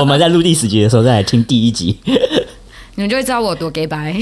[0.00, 1.96] 我们在录第十集的时候再来听第一集，
[2.96, 4.16] 你们就会知道我多给白。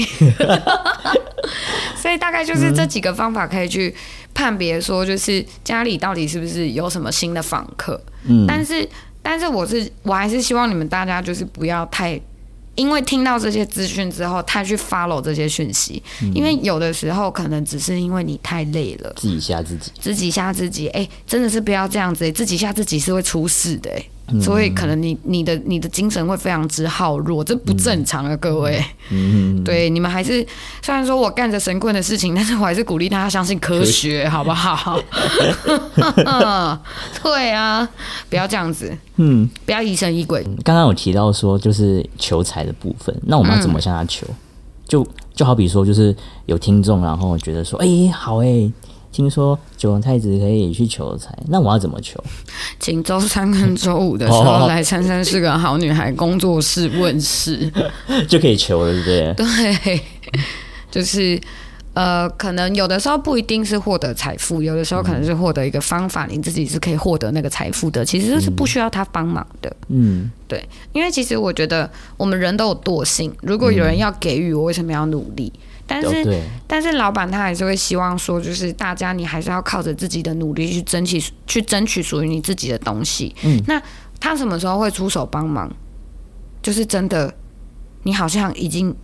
[1.97, 3.95] 所以大概就是这几个方法可以去
[4.33, 7.99] 判别说，就是家里到底是不是有什么新的访客。
[8.27, 8.87] 嗯，但是
[9.23, 12.21] 但是我是我还是希望你们大家就是不要太。
[12.75, 30.45] 因为听到这些资讯之后，他去 follow 这些讯息，嗯、因为有的时候可能只是因为你太累了，自己吓自己，自己吓自己，哎、欸，真的是不要这样子、欸，自己吓自己是会出事的、欸，嗯、所以可能你你的你的精神会非常之耗弱，这不正常啊，各位，嗯，对，你们还是
[30.81, 34.99] 虽然说我干着神棍的事情，但是我还是鼓励大家相信科学，好不好？
[37.23, 37.87] 对啊，
[38.29, 40.43] 不要这样子，嗯，不要疑神疑鬼。
[40.63, 44.25] 刚刚有提到说就是求财的部分，那我们要怎么向他求？
[44.29, 44.35] 嗯、
[44.87, 46.15] 就就好比说，就是
[46.45, 48.71] 有听众然后觉得说，哎、欸，好哎、欸。
[49.11, 52.23] 听说九皇太子可以去求财，那我要怎么求？
[52.79, 57.71] 请周三跟周五的时候来珊珊是个好女孩工作室问世，
[58.27, 59.33] 就可以求了，对不对？
[59.83, 60.01] 对，
[60.89, 61.39] 就是
[61.93, 68.05] 呃，可能有的时候不一定是获得财富，有的时候可能是获得一个方法，你自己是可以获得那个财富的。
[68.05, 69.75] 其实是不需要他帮忙的。
[69.89, 75.51] 嗯，对，因为其实我觉得我们人都有惰性，如果有人要给予我，为什么要努力？
[75.91, 83.35] 但是、哦、但是老板他还是会希望说，就是大家你还是要靠着自己的努力去争取，去争取属于你自己的东西。
[83.43, 83.81] 嗯，那
[84.19, 85.71] 他什么时候会出手帮忙？
[86.61, 87.33] 就是真的，
[88.03, 88.95] 你好像已经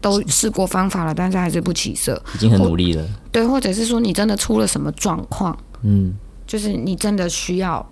[0.00, 3.06] 都试过方法了，但是还是不起色，已经很努力了。
[3.30, 5.56] 对，或者是说你真的出了什么状况？
[5.82, 6.14] 嗯，
[6.46, 7.86] 就是你真的需要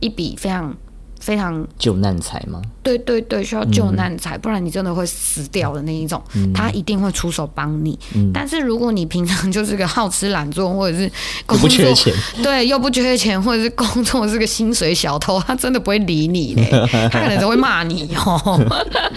[0.00, 0.76] 一笔非常。
[1.22, 2.60] 非常救难财吗？
[2.82, 6.20] 对对对，需要救难财，嗯、不然你真的会死掉的那一种。
[6.34, 7.96] 嗯、他一定会出手帮你。
[8.16, 11.08] 嗯、但是如果你平常就是个好吃懒做，或者是
[11.46, 16.68] 工作不缺钱，对，又不缺钱，或者是工作是个薪水小偷， 他真的不会理你嘞，
[17.12, 18.60] 他可能都会骂你哦。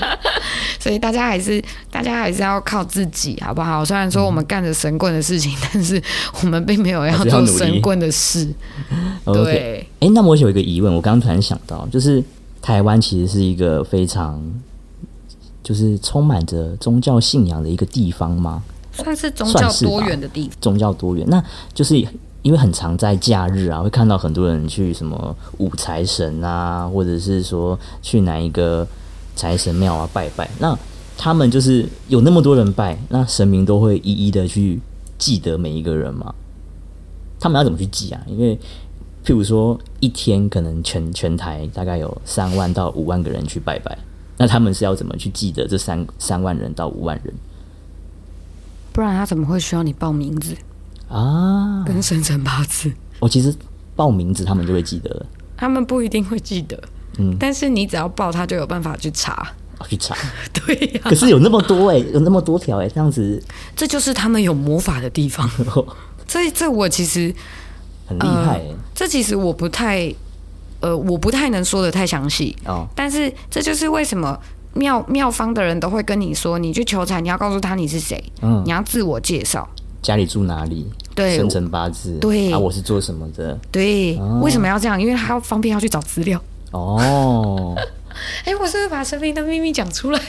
[0.79, 3.83] 所以大家还是大家还是要靠自己，好不好？
[3.83, 5.99] 虽然说我们干着神棍的事情，嗯、但是
[6.43, 8.47] 我们并没有要做神棍的事。
[9.25, 9.74] 对。
[10.05, 11.87] 哎、欸，那么我有一个疑问，我刚刚突然想到。
[11.87, 12.23] 就是
[12.61, 14.39] 台湾其实是一个非常，
[15.63, 18.61] 就是充满着宗教信仰的一个地方吗？
[18.93, 20.51] 算是宗教多元的地方。
[20.61, 21.97] 宗教多元，那就是
[22.43, 28.87] 因为很常在假日啊，会看到很多人去什么五财神啊，或者是说去哪一个
[29.35, 30.47] 财神庙啊拜拜。
[30.59, 30.77] 那
[31.17, 34.79] 他们就是有那么多人拜，那神明都会一一的去
[35.17, 36.31] 记得每一个人吗？
[37.39, 38.21] 他们要怎么去记啊？
[38.27, 38.57] 因为
[39.25, 43.97] 譬如说，一天可能全全台大概有三万到五万个人去拜拜，
[44.37, 47.33] 那他们是要怎么去记得这三三万人到五万人？
[48.93, 50.55] 不然他怎么会需要你报名字
[51.09, 51.83] 啊？
[51.87, 52.91] 跟生辰八字？
[53.19, 53.51] 我、哦、其实
[53.95, 55.25] 报名字他们就会记得了，
[55.57, 56.79] 他们不一定会记得，
[57.17, 60.15] 嗯，但是你只要报，他就有办法去查，哦、去查。
[60.53, 63.41] 对呀、啊，可是有那么多哎，有那么多条哎，这样子，
[63.75, 65.49] 这就是他们有魔法的地方。
[66.27, 67.33] 这这我其实。
[68.07, 70.11] 很厉害、呃，这其实我不太，
[70.79, 72.87] 呃，我不太能说的太详细哦。
[72.95, 74.39] 但是这就是为什么
[74.73, 79.67] 庙庙方的人都会跟你说，你去求财，你要告诉他你是谁，嗯，你要自我介绍，
[80.01, 84.99] 家里住哪里，对，生辰八字，对，啊，我是做什么的，对，哦、为什么要这样？
[84.99, 86.41] 因为他要方便要去找资料。
[86.71, 87.75] 哦，
[88.43, 90.21] 哎、欸，我是不是把神明的秘密讲出来？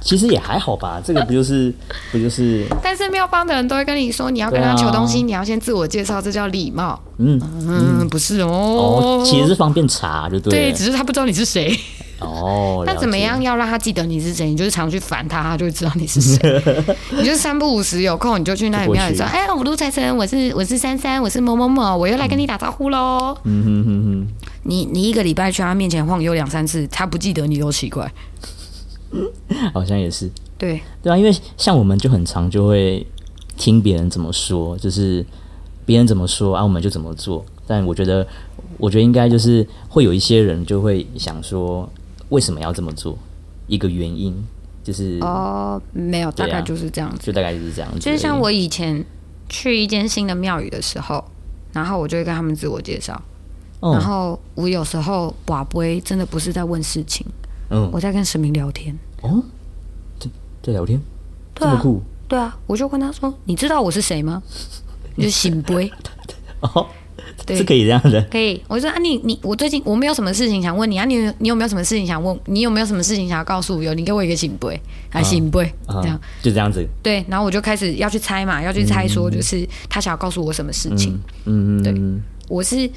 [0.00, 1.72] 其实也还好吧，这个不就是
[2.10, 2.66] 不就是？
[2.82, 6.98] 但是庙方的人都会跟你说，你要跟他求东西，啊、你要先自我介绍，这叫礼貌。
[7.18, 10.50] 嗯嗯，不是哦，哦，其实是方便查，就对。
[10.50, 11.78] 对，只是他不知道你是谁。
[12.20, 14.48] 哦，那怎么样要让他记得你是谁？
[14.50, 16.62] 你就是常去烦他，他就会知道你是谁。
[17.16, 24.26] 你就三不五时有空，你就去那里庙里说：“哎，五路财神，我是我是珊珊，我是某某某，我又来跟你打招呼喽。”嗯哼哼哼，
[24.64, 28.10] 你你一个礼拜去他面前晃悠两三次，他不记得你都奇怪。
[29.74, 33.06] 好像也是，对对啊，因为像我们就很常就会
[33.56, 35.24] 听别人怎么说，就是
[35.84, 37.44] 别人怎么说啊，我们就怎么做。
[37.66, 38.26] 但我觉得，
[38.78, 41.88] 我觉得应该就是会有一些人就会想说，
[42.30, 43.16] 为什么要这么做？
[43.68, 44.34] 一个原因
[44.82, 48.00] 就是哦，没有，大概就是这样子，就大概就是这样子。
[48.00, 49.04] 就是像我以前
[49.48, 51.24] 去一间新的庙宇的时候，
[51.72, 53.20] 然后我就会跟他们自我介绍，
[53.78, 57.24] 哦、然后我有时候寡杯真的不是在问事情。
[57.70, 59.42] 嗯，我在跟神明聊天哦，
[60.18, 60.28] 在
[60.62, 61.00] 在聊天，
[61.54, 64.42] 对啊，这么酷，对啊，我就跟他说：“你知道我是谁吗？”
[65.16, 65.90] 你就圣杯
[66.60, 66.86] 哦，
[67.44, 68.62] 对，是可以这样的，可以。
[68.68, 72.38] 我就说啊，你你我最近我没有什么事情想问你啊，你你有没有什么事情想问？
[72.46, 73.82] 你有没有什么事情想要告诉我？
[73.82, 74.80] 有，你给我一个醒杯，
[75.12, 76.86] 啊，圣杯，这样就这样子。
[77.02, 81.20] 对，然后我就开始要去猜嘛，要去猜说就是他想要告诉我什么事情。
[81.44, 81.94] 嗯嗯，对，
[82.48, 82.90] 我是。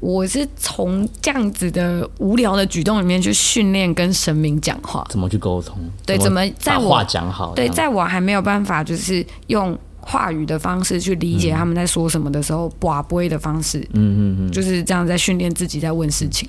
[0.00, 5.76] 我是从这样子的无聊的举动里面去训练跟神明讲话，怎么去沟通？
[6.06, 7.52] 对，怎么在我话讲好？
[7.54, 16.48] 对，在我还没有办法就是用话语的方式去理解他们在说什么的时候，寡杯的方式，嗯嗯嗯，就是这样在训练自己在问事情。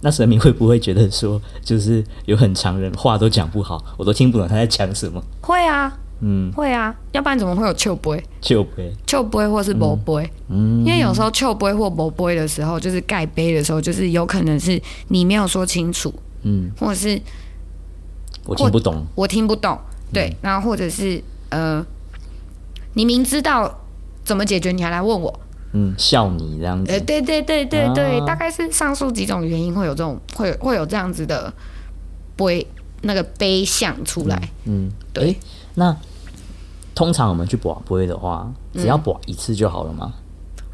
[0.00, 5.20] 那神明会不会觉得说，就是有很常人话都讲不好，我都听不懂他在讲什么？
[5.40, 5.98] 会啊。
[6.20, 8.22] 嗯，会啊，要不然怎么会有笑杯？
[8.40, 10.28] 笑杯，笑杯或是薄杯？
[10.48, 17.20] 嗯，因为有时候笑杯或薄杯的时候，就是盖杯的时候，就是有可能是你没有说清楚，嗯，或者是
[18.46, 19.78] 我听不懂，我听不懂，
[20.12, 21.84] 对，嗯、然后或者是呃，
[22.94, 23.80] 你明知道
[24.24, 25.40] 怎么解决，你还来问我，
[25.72, 31.52] 嗯，笑你这样子，呃，对对对对对，啊、大概是上述几种原因会有这种会会有这样子的
[32.36, 32.66] 杯
[33.02, 34.92] 那个杯相出来，嗯，嗯。
[35.12, 35.24] 对。
[35.24, 35.36] 欸
[35.74, 35.96] 那
[36.94, 40.14] 通常我们去跋杯的话，只要卜一次就好了吗？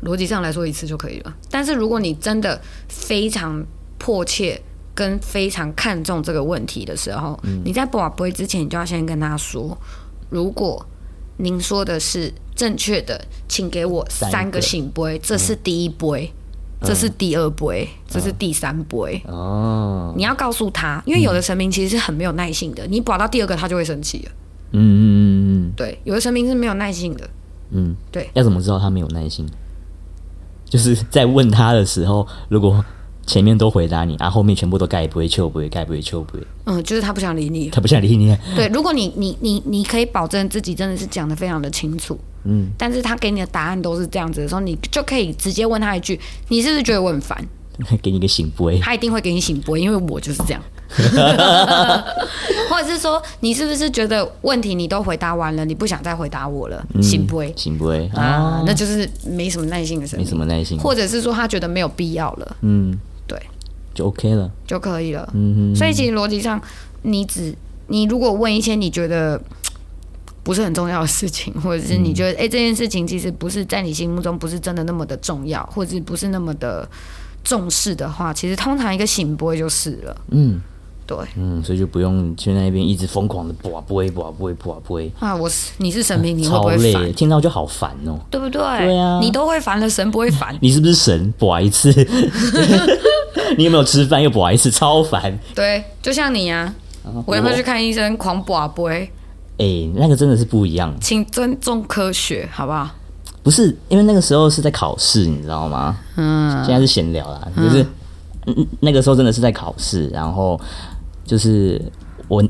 [0.03, 1.35] 嗯，逻辑上来说，一次就可以了。
[1.51, 3.65] 但是如果你真的非常
[3.99, 4.63] 迫切
[4.95, 9.77] 跟非常看重这个问题的时候，嗯，你在跋杯之前，你就要先跟他说：
[10.31, 10.87] 如果
[11.39, 16.42] 您说的是正确的，请给我三个醒杯，这是第一杯，嗯，
[16.85, 19.23] 这是第二杯，嗯，这是第三杯。
[19.27, 24.33] 哦，你要告诉他，因为有的神明其实是很没有耐性的，你保到第二个，他就会生气了。
[24.73, 27.29] 嗯嗯嗯嗯，对，有的神明是没有耐性的。
[27.71, 28.31] 嗯，对。
[28.35, 29.47] 要怎么知道他没有耐性？
[30.65, 32.83] 就是在问他的时候，如果
[33.27, 36.45] 前面都回答你，然、啊、后后面全部都盖不会、求不会、盖不会、求不会。
[36.65, 38.37] 嗯，就是他不想理你，他不想理你。
[38.57, 47.39] 对，如果你你你你可以保证自己真的是讲的非常的清楚，嗯，但是他给你的答案都是这样子的时候，你就可以直接问他一句：“你是不是觉得我很烦？”
[48.03, 50.63] 给你个醒杯，他一定会给你醒杯，因为我就是这样。
[52.69, 56.87] 或者是说，你是不是觉得问题你都回答完了，你不想再回答我了？
[57.01, 60.79] 醒杯，醒杯啊，啊，那就是没什么耐心的事，没什么耐心。
[60.79, 62.99] 或者是说，他觉得没有必要了，嗯，对，
[63.95, 65.29] 就 OK 了，就可以了。
[65.35, 66.61] 嗯哼，所以其实逻辑上，
[67.03, 67.55] 你只
[67.89, 69.41] 你如果问一些你觉得
[70.43, 76.89] 不是很重要的事情，或者是你觉得哎、这件事情其实不是在你心目中不是真的那么的重要，或者不是那么的。
[77.45, 80.17] 重视的话，其实通常一个醒不会就是了。
[80.31, 80.61] 嗯，
[81.05, 85.03] 对，嗯，所以就不用去那边一直疯狂的播啊播一播啊播一播啊播。
[85.19, 87.11] 啊，我是你是神明，你会不会超累？
[87.11, 88.63] 听到就好烦哦，对不对？
[88.63, 90.57] 对啊，你都会烦了，神不会烦。
[90.63, 91.35] 你是不是神？
[91.37, 91.91] 播一次，
[93.59, 94.23] 你有没有吃饭？
[94.23, 95.39] 又不好意思，超烦。
[95.55, 96.73] 对，就像你呀、
[97.05, 98.17] 啊，我要不要去看医生？
[98.17, 98.89] 狂补啊播。
[98.91, 99.09] 哎、
[99.59, 100.93] 欸，那个真的是不一样。
[101.01, 102.91] 请尊重科学，好不好？
[103.43, 105.99] 不是，因为那个时候是在考试，你知道吗？
[106.17, 107.85] 嗯，现在是闲聊啦，就是、
[108.47, 110.59] 嗯、那个时候真的是在考试，然后
[111.25, 111.81] 就是
[112.29, 112.43] 我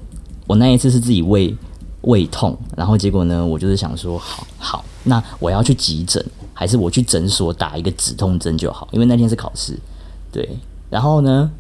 [0.46, 1.54] 我那一次是自己胃
[2.02, 8.86] 胃痛，然后结果呢，我就是想说，好好，那我要去急诊，还是我去诊所打一个止痛针就好？
[8.92, 9.78] 因为那天是考试，
[10.30, 10.46] 对，
[10.92, 11.50] 然后呢，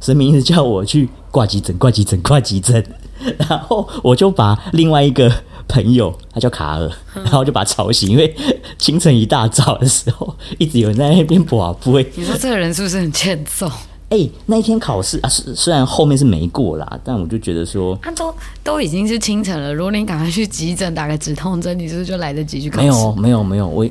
[0.00, 2.82] 神明一直叫我去挂急诊，挂急诊，挂急诊，
[3.36, 5.30] 然后我就把另外一个。
[5.68, 8.36] 朋友，他叫卡尔，然后就把他吵醒，因为
[8.76, 11.98] 清晨一大早的时候，一直有人在那边播播。
[12.14, 13.66] 你说这个人是不是很欠揍？
[14.10, 22.82] 哎、欸，那一天考试啊，虽虽然后面是没过啦，但我就觉得说，他都都已经是清晨了，如果你赶快去急诊打个止痛针，你是不是就来得及去考试？
[22.82, 23.82] 没有，没有，没有，我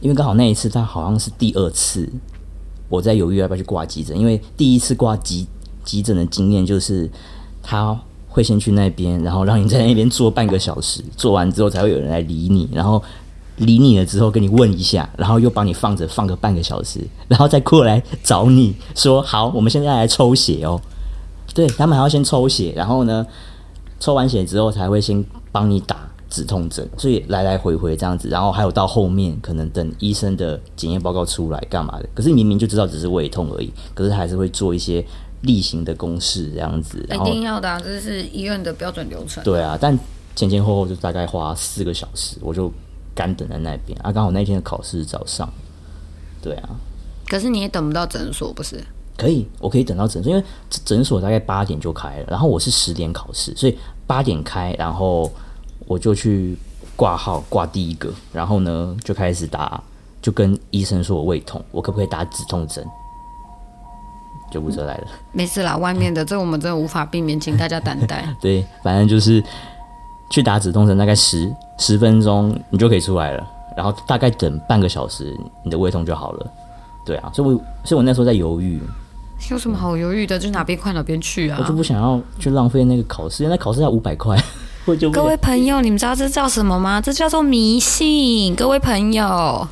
[0.00, 2.10] 因为刚好那一次他好像是第二次，
[2.88, 5.46] 我在犹豫要不要去挂急诊，因为第一次挂急
[5.84, 7.10] 急诊的经验就是
[7.62, 7.98] 他。
[8.26, 13.00] 会先去那边，然后让你在那边坐半个小时，坐完之后才会有人来理你，然后
[13.58, 20.80] 理你了之后跟你问一下，然后又帮你放着放个半个小时，然后再过来找你说好，我们现在来抽血哦。
[21.54, 23.24] 对，他们还要先抽血，然后呢，
[24.00, 25.96] 抽完血之后才会先帮你打
[26.34, 35.04] 止痛针，所以来来回回这样子，然后还有到后面可能等医生的检验报告出来干嘛的，可是明明就知道只是胃痛而已，可是还是会做一些。
[35.44, 39.44] 例行的公事这样子，一定要的啊，这是医院的标准流程。
[39.44, 39.94] 对啊，但
[40.34, 42.72] 前前后后就大概花四个小时，我就
[43.14, 44.10] 干等在那边啊。
[44.10, 45.46] 刚好那天的考试是早上，
[46.40, 46.70] 对啊。
[47.28, 48.82] 可是你也等不到诊所，不是？
[49.18, 50.42] 可以，我可以等到诊所，因为
[50.82, 55.30] 诊所大概八点就开了，然后我是十点考试，所以八点开，然后
[55.86, 56.56] 我就去
[56.96, 59.82] 挂号挂第一个，然后呢就开始打，
[60.22, 62.86] 就跟医生说我胃痛，我可不可以打止痛针？
[64.50, 68.24] 救护车来了，没事啦，外面的这我们真的无法避免，请大家担待。
[68.40, 69.42] 对，反正就是
[70.30, 73.44] 去打止痛针，大概十十分钟你就可以出来了，
[73.76, 76.52] 然后大概等半个小时，你的胃痛就好了。
[77.04, 78.80] 对啊，所以我所以我那时候在犹豫，
[79.50, 80.38] 有什么好犹豫的？
[80.38, 81.58] 就哪边快哪边去啊！
[81.60, 84.40] 我就不想要去浪费那个考试，因为那考试要五百块。
[85.12, 87.00] 各位朋友，你们知道这叫什么吗？
[87.00, 88.54] 这叫做迷信。
[88.54, 89.24] 各位朋友。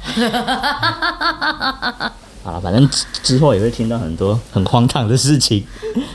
[2.42, 2.88] 好了，反正
[3.22, 5.62] 之后也会听到很多很荒唐的事情。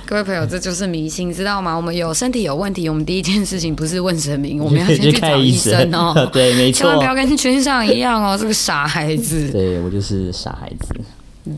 [0.05, 1.73] 各位朋友，这就是迷信，知道吗？
[1.75, 6.13] 我们有身体有问题，我们第一件事情不是问神明，我们要先去找医生哦。
[6.33, 9.49] 对，没错， 千万不要跟群上一样哦，是个傻孩子。
[9.51, 10.93] 对，我就是傻孩子。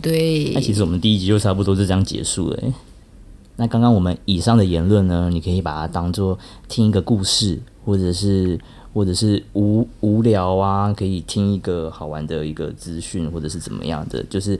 [0.01, 2.59] 对，那其实我们第一集就差不多是这样结束了。
[3.59, 8.59] 那刚刚我们以上的言论呢，你可以把它当做听一个故事，或者是。
[8.91, 14.59] 或者是无无聊啊，可以听一个好玩的一个资讯，或者是怎么样的，就是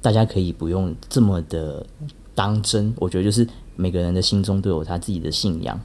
[0.00, 1.86] 大家可以不用这么的
[2.34, 2.92] 当真。
[2.96, 5.78] 我觉得就是每个人的心中都有他自己的信仰，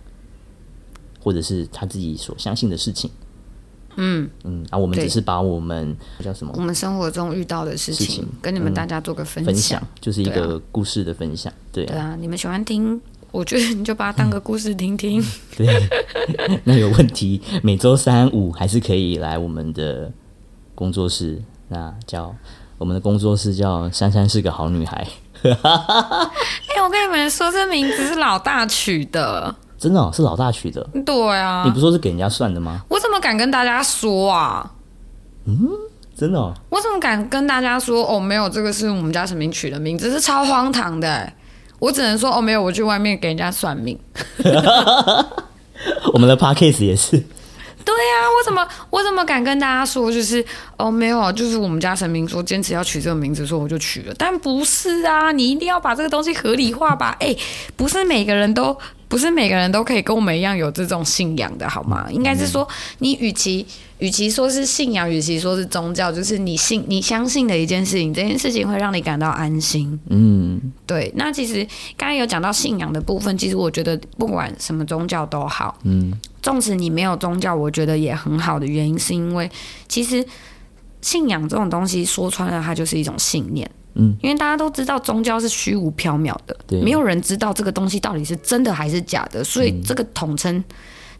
[1.21, 3.11] 或者是他自己所相信的事情。
[3.97, 6.53] 嗯嗯，啊，我们只是把我们叫什么？
[6.55, 11.51] 我们生活中遇到的事情，事情跟你们大家做个分享，嗯、分享就是一个故事的分享。
[11.71, 12.99] 对啊，对啊，你们喜欢听？
[13.31, 15.21] 我觉得你就把它当个故事听听。
[15.21, 15.25] 嗯、
[15.57, 15.89] 对，
[16.63, 20.11] 那有问题，每周三五还是可以来我们的
[20.73, 21.41] 工作室。
[21.67, 22.33] 那叫
[22.77, 25.05] 我们的工作室叫珊珊是个好女孩。
[25.43, 29.53] 哎、欸，我跟你们说，这名字是老大取的。
[29.85, 30.83] 真的、哦、是老大取的？
[31.05, 31.61] 对啊。
[31.63, 32.81] 你不说是给人家算的吗？
[32.89, 34.71] 我怎么敢跟大家说啊？
[35.45, 35.55] 嗯，
[36.17, 36.51] 真的、哦。
[36.69, 38.03] 我怎么敢跟大家说？
[38.03, 41.31] 哦，没有，这个是我们家神明取的名字，是超荒唐的。
[41.77, 43.95] 我只能说哦，没有，我去外面给人家算命。
[46.11, 47.23] 我们的 Podcast 也是。
[47.85, 50.43] 对呀、啊，我怎么我怎么敢跟大家说，就是
[50.75, 54.13] 哦没有，就是我们家神明说坚持要取这个名字，说我就取了。
[54.17, 57.15] 但不是啊，你一定要把这个东西合理化吧？
[57.19, 57.35] 哎，
[57.75, 58.75] 不是每个人都
[59.07, 62.07] 不是每个人都可以跟我们一样有这种信仰的好吗？
[62.11, 62.67] 应该是说，
[62.99, 63.65] 你与其
[63.99, 69.97] 与其说是信仰，与其说是宗教，就是你信你相信的一件事情，这件事情会让你感到安心。
[70.09, 71.11] 嗯，对。
[71.15, 71.63] 那其实
[71.95, 76.11] 刚刚有讲到信仰的部分，其实我觉得不管什么宗教都好，嗯。
[76.41, 79.49] 纵使你没有宗教，我觉得也很好的原因，是因为
[79.87, 80.23] 其实
[81.01, 83.69] 信仰这种东西说穿了，它就是一种信念。
[83.95, 90.63] 嗯，因为大家都知道宗教是虚无缥缈的，对，没有人知道这个东西到底是真的还是假的，所以这个统称、嗯、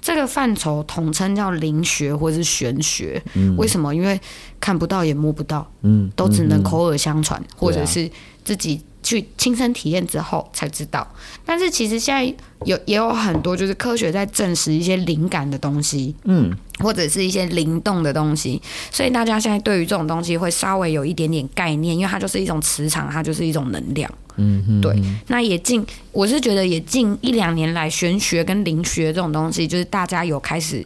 [0.02, 3.22] 这个范畴统称叫灵学或是玄学。
[3.34, 3.94] 嗯，为什么？
[3.96, 4.20] 因为
[4.60, 8.10] 看不到也摸不到，嗯，都只能口耳相传，嗯、或者是
[8.44, 8.82] 自己。
[9.06, 11.08] 去亲身体验之后才知道，
[11.46, 12.26] 但是其实现在
[12.66, 25.00] 有也有很多就是科学在证实一些灵感的东西，嗯，或者是一些灵动的东西，所以大家现在对于这种东西会稍微有一点点概念，因为它就是一种磁场，它就是一种能量，嗯哼，对。
[25.28, 30.84] 那也近，我是觉得也近一两年来，玄学跟灵学这种东西，就是大家有开始，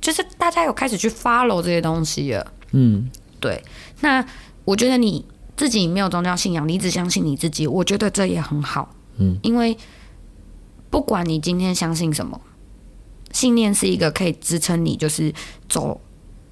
[0.00, 3.62] 就是大家有开始去 follow 这些东西了，嗯，对。
[4.00, 4.24] 那
[4.64, 5.22] 我觉得你。
[5.58, 8.94] 自己没有宗教信仰，你只相信你自己，我觉得这也很好。
[9.18, 9.76] 嗯，因为
[10.88, 12.40] 不管你今天相信什么，
[13.32, 15.34] 信念是一个可以支撑你，就是
[15.68, 16.00] 走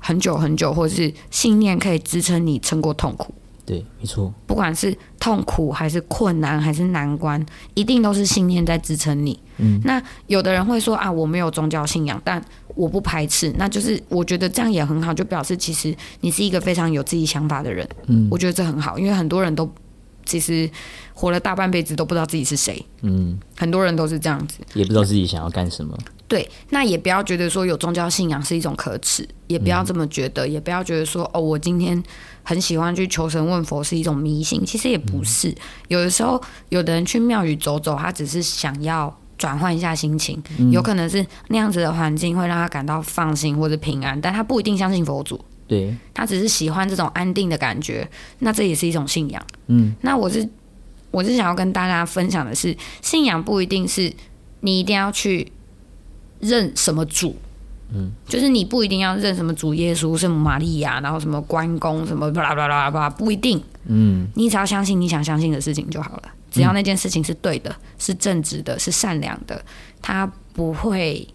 [0.00, 3.32] 很久很久，或者是信念可以支撑你撑过痛苦。
[3.64, 4.34] 对，没错。
[4.44, 7.44] 不管是痛苦还是困难还是难关，
[7.74, 9.38] 一定都是信念在支撑你。
[9.59, 12.44] 嗯，那有的人会说啊，我没有宗教信仰，但
[12.77, 13.53] 我不排斥。
[13.59, 17.89] 那就是我觉得这样也很好，就表示其实你是一个非常有自己想法的人。
[18.07, 19.68] 嗯，我觉得这很好，因为很多人都
[20.24, 20.70] 其实
[21.12, 22.81] 活了大半辈子都不知道自己是谁。
[23.03, 25.99] 嗯，很多人都是这样子，也不知道自己想要干什么。
[26.29, 32.01] 对，那也不要觉得说有宗教信仰是一种可耻，也不要这么觉得，嗯、也不要觉得说哦，我今天。
[32.49, 35.53] 很喜欢去求神问佛是一种迷信，其实也不是。
[35.89, 45.39] 有的时候，有的人去庙宇走走，他只是想要转换一下心情，有可能是那样子的环境会让他感到放心或者平安，但他不一定相信佛祖。
[45.68, 48.09] 对，他只是喜欢这种安定的感觉，
[48.39, 49.43] 那这也是一种信仰。
[49.66, 50.49] 嗯，那我是
[51.11, 54.12] 我是想要跟大家分享的是，信仰不一定是
[54.61, 55.51] 你一定要去
[56.41, 57.34] 认什么主。
[57.93, 63.62] 嗯，就是你不一定要认什么主耶稣、圣母玛利亚，然后什么关公什么巴拉巴拉巴拉，不一定。
[63.87, 66.22] 嗯，你只要相信你想相信的事情就好了。
[66.57, 69.62] 只要那件事情是对的、是正直的、是善良的，
[70.00, 71.28] 他不会，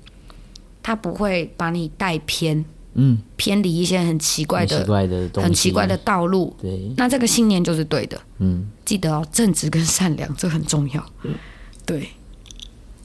[0.82, 2.65] 他不会把你带偏。
[2.93, 6.53] 嗯，偏离一些很奇怪的、很奇怪的、很奇怪的道路。
[6.61, 8.19] 对，那这个信念就是对的。
[8.39, 11.05] 嗯，记得哦，正直跟善良这很重要。
[11.86, 12.09] 对，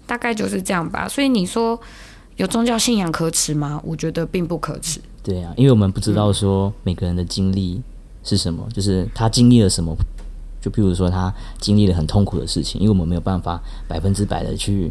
[0.06, 1.08] 大概就是这样吧。
[1.08, 1.80] 所以你说。
[2.36, 3.80] 有宗教信仰可耻吗？
[3.82, 5.00] 我觉得并不可耻。
[5.22, 7.80] 对啊，因为我们不知道说每个人的经历
[8.22, 9.96] 是什么，嗯、就是他经历了什么。
[10.66, 14.90] 就譬如说他经历了很痛苦的事情，因为我们没有办法百分之百的去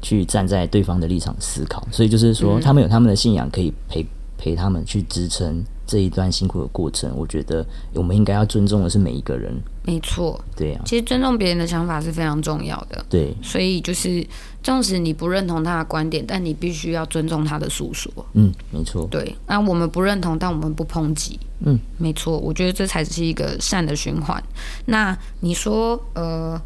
[0.00, 4.06] 去站在对方的立场思考，所以就是说他们有他们的信仰可以陪
[4.40, 7.12] 陪他们去支撑这一段辛苦的过程。
[7.14, 9.54] 我觉得我们应该要尊重的是每一个人。
[9.82, 13.04] 没错，对啊，其实尊重别人的想法是非常重要的。
[13.10, 14.26] 对，所以就是。
[14.62, 18.12] 纵使你不认同他的观点，但你必须要尊重他的诉说。
[18.34, 19.08] 嗯，没错。
[19.10, 21.40] 对，那我们不认同，但我们不抨击。
[21.60, 22.36] 嗯，没错。
[22.36, 24.44] 我觉得这才是一个善的循环。
[24.84, 26.60] 那你说，呃，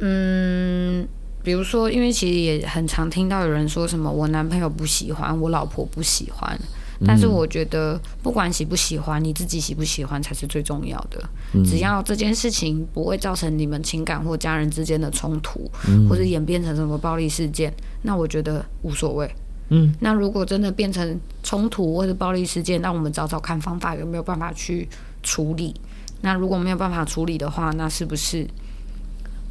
[0.00, 1.06] 嗯，
[1.42, 6.58] 比如说，因为其实也很常听到有人说什么，我男朋友不喜欢，我老婆不喜欢。
[7.06, 11.18] 但是我觉得，不管喜不喜欢，你自己喜不喜欢才是最重要的。
[11.64, 15.70] 只要这件事情不会造成你们情感或家人之间的冲突，
[16.06, 17.72] 或者演变成什么暴力事件，
[18.02, 19.34] 那我觉得无所谓。
[19.70, 24.86] 嗯，那如果真的变成冲突或者暴力事件，那我们找找看方法有没有办法去
[25.22, 25.74] 处理。
[26.20, 28.46] 那如果没有办法处理的话，那是不是，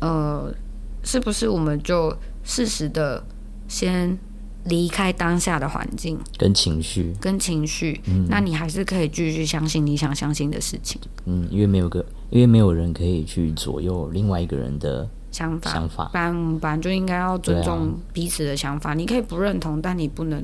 [0.02, 0.54] 呃，
[1.04, 3.24] 是不是我们就适时的
[3.68, 4.18] 先。
[4.66, 11.00] 离开当下的环境跟情绪，跟情绪，嗯，那你还是可以继续相信你想相信的事情。
[11.26, 15.72] 嗯，因为没有个，因为没有人可以去左右另外一个人的想法。
[15.72, 18.92] 想法，不然，不然就应该要尊重彼此的想法。
[18.92, 20.44] 啊，你可以不认同，但你不能，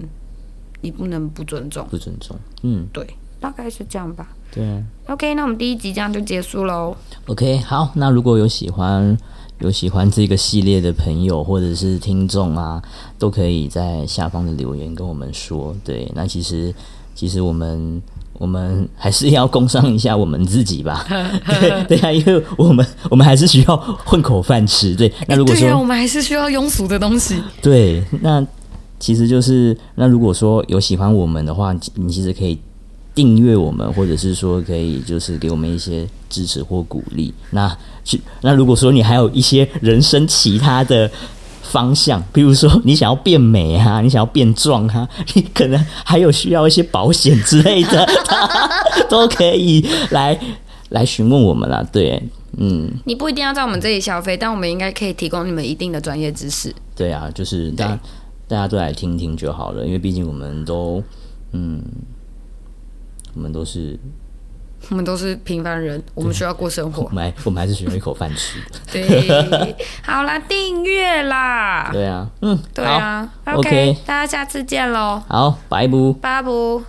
[0.80, 1.86] 你不能不尊重。
[1.90, 3.06] 不尊重，嗯，对，
[3.42, 4.30] 大概是这样吧。
[4.50, 4.82] 对啊。
[5.08, 6.96] OK，那我们第一集这样就结束喽。
[7.28, 9.16] OK，好，那如果有喜欢。
[9.60, 12.82] 有喜欢这个系列的朋友或者是听众啊，
[13.18, 15.76] 都可以在下方的留言跟我们说。
[15.84, 16.74] 对，那其实
[17.16, 18.02] 其实我们
[18.34, 21.06] 我们还是要工商一下我们自己吧。
[21.60, 24.94] 对对啊，因为我们我们还是需要混口饭吃。
[24.96, 27.42] 对，那如果说、欸、我们还是需要庸俗的东西。
[27.62, 28.46] 对，那
[29.00, 32.60] 其实就是那如果说有喜欢我们的话，你其实可以。
[33.16, 37.34] 订阅我们，或者是说可以就是给我们一些支持或鼓励。
[37.52, 41.10] 那去那如果说你还有一些人生其他的
[41.64, 48.06] 方向，比如说你想要变美啊，你想要变壮啊， 你可能还有需要一些保险之类的，
[49.10, 50.38] 都可以来
[50.90, 51.82] 来询问我们啦。
[51.92, 52.22] 对，
[52.58, 56.76] 嗯，你不一定要在我们这里消费，但我们应该可以提供你们一定的专业知识。
[56.96, 58.00] 对啊，就是大家
[58.48, 61.02] 大家都来听听就好了，因为毕竟我们都
[61.54, 61.82] 嗯。
[63.36, 64.00] 我们都是，
[64.90, 67.04] 我们都是平凡人，我们需要过生活。
[67.04, 68.60] 我们还我们还是需要一口饭吃。
[68.92, 71.90] 对， 好啦，订阅啦。
[71.92, 73.30] 对啊，嗯，对啊。
[73.46, 75.22] OK，大家下次见喽。
[75.28, 76.82] 好，拜不，拜不。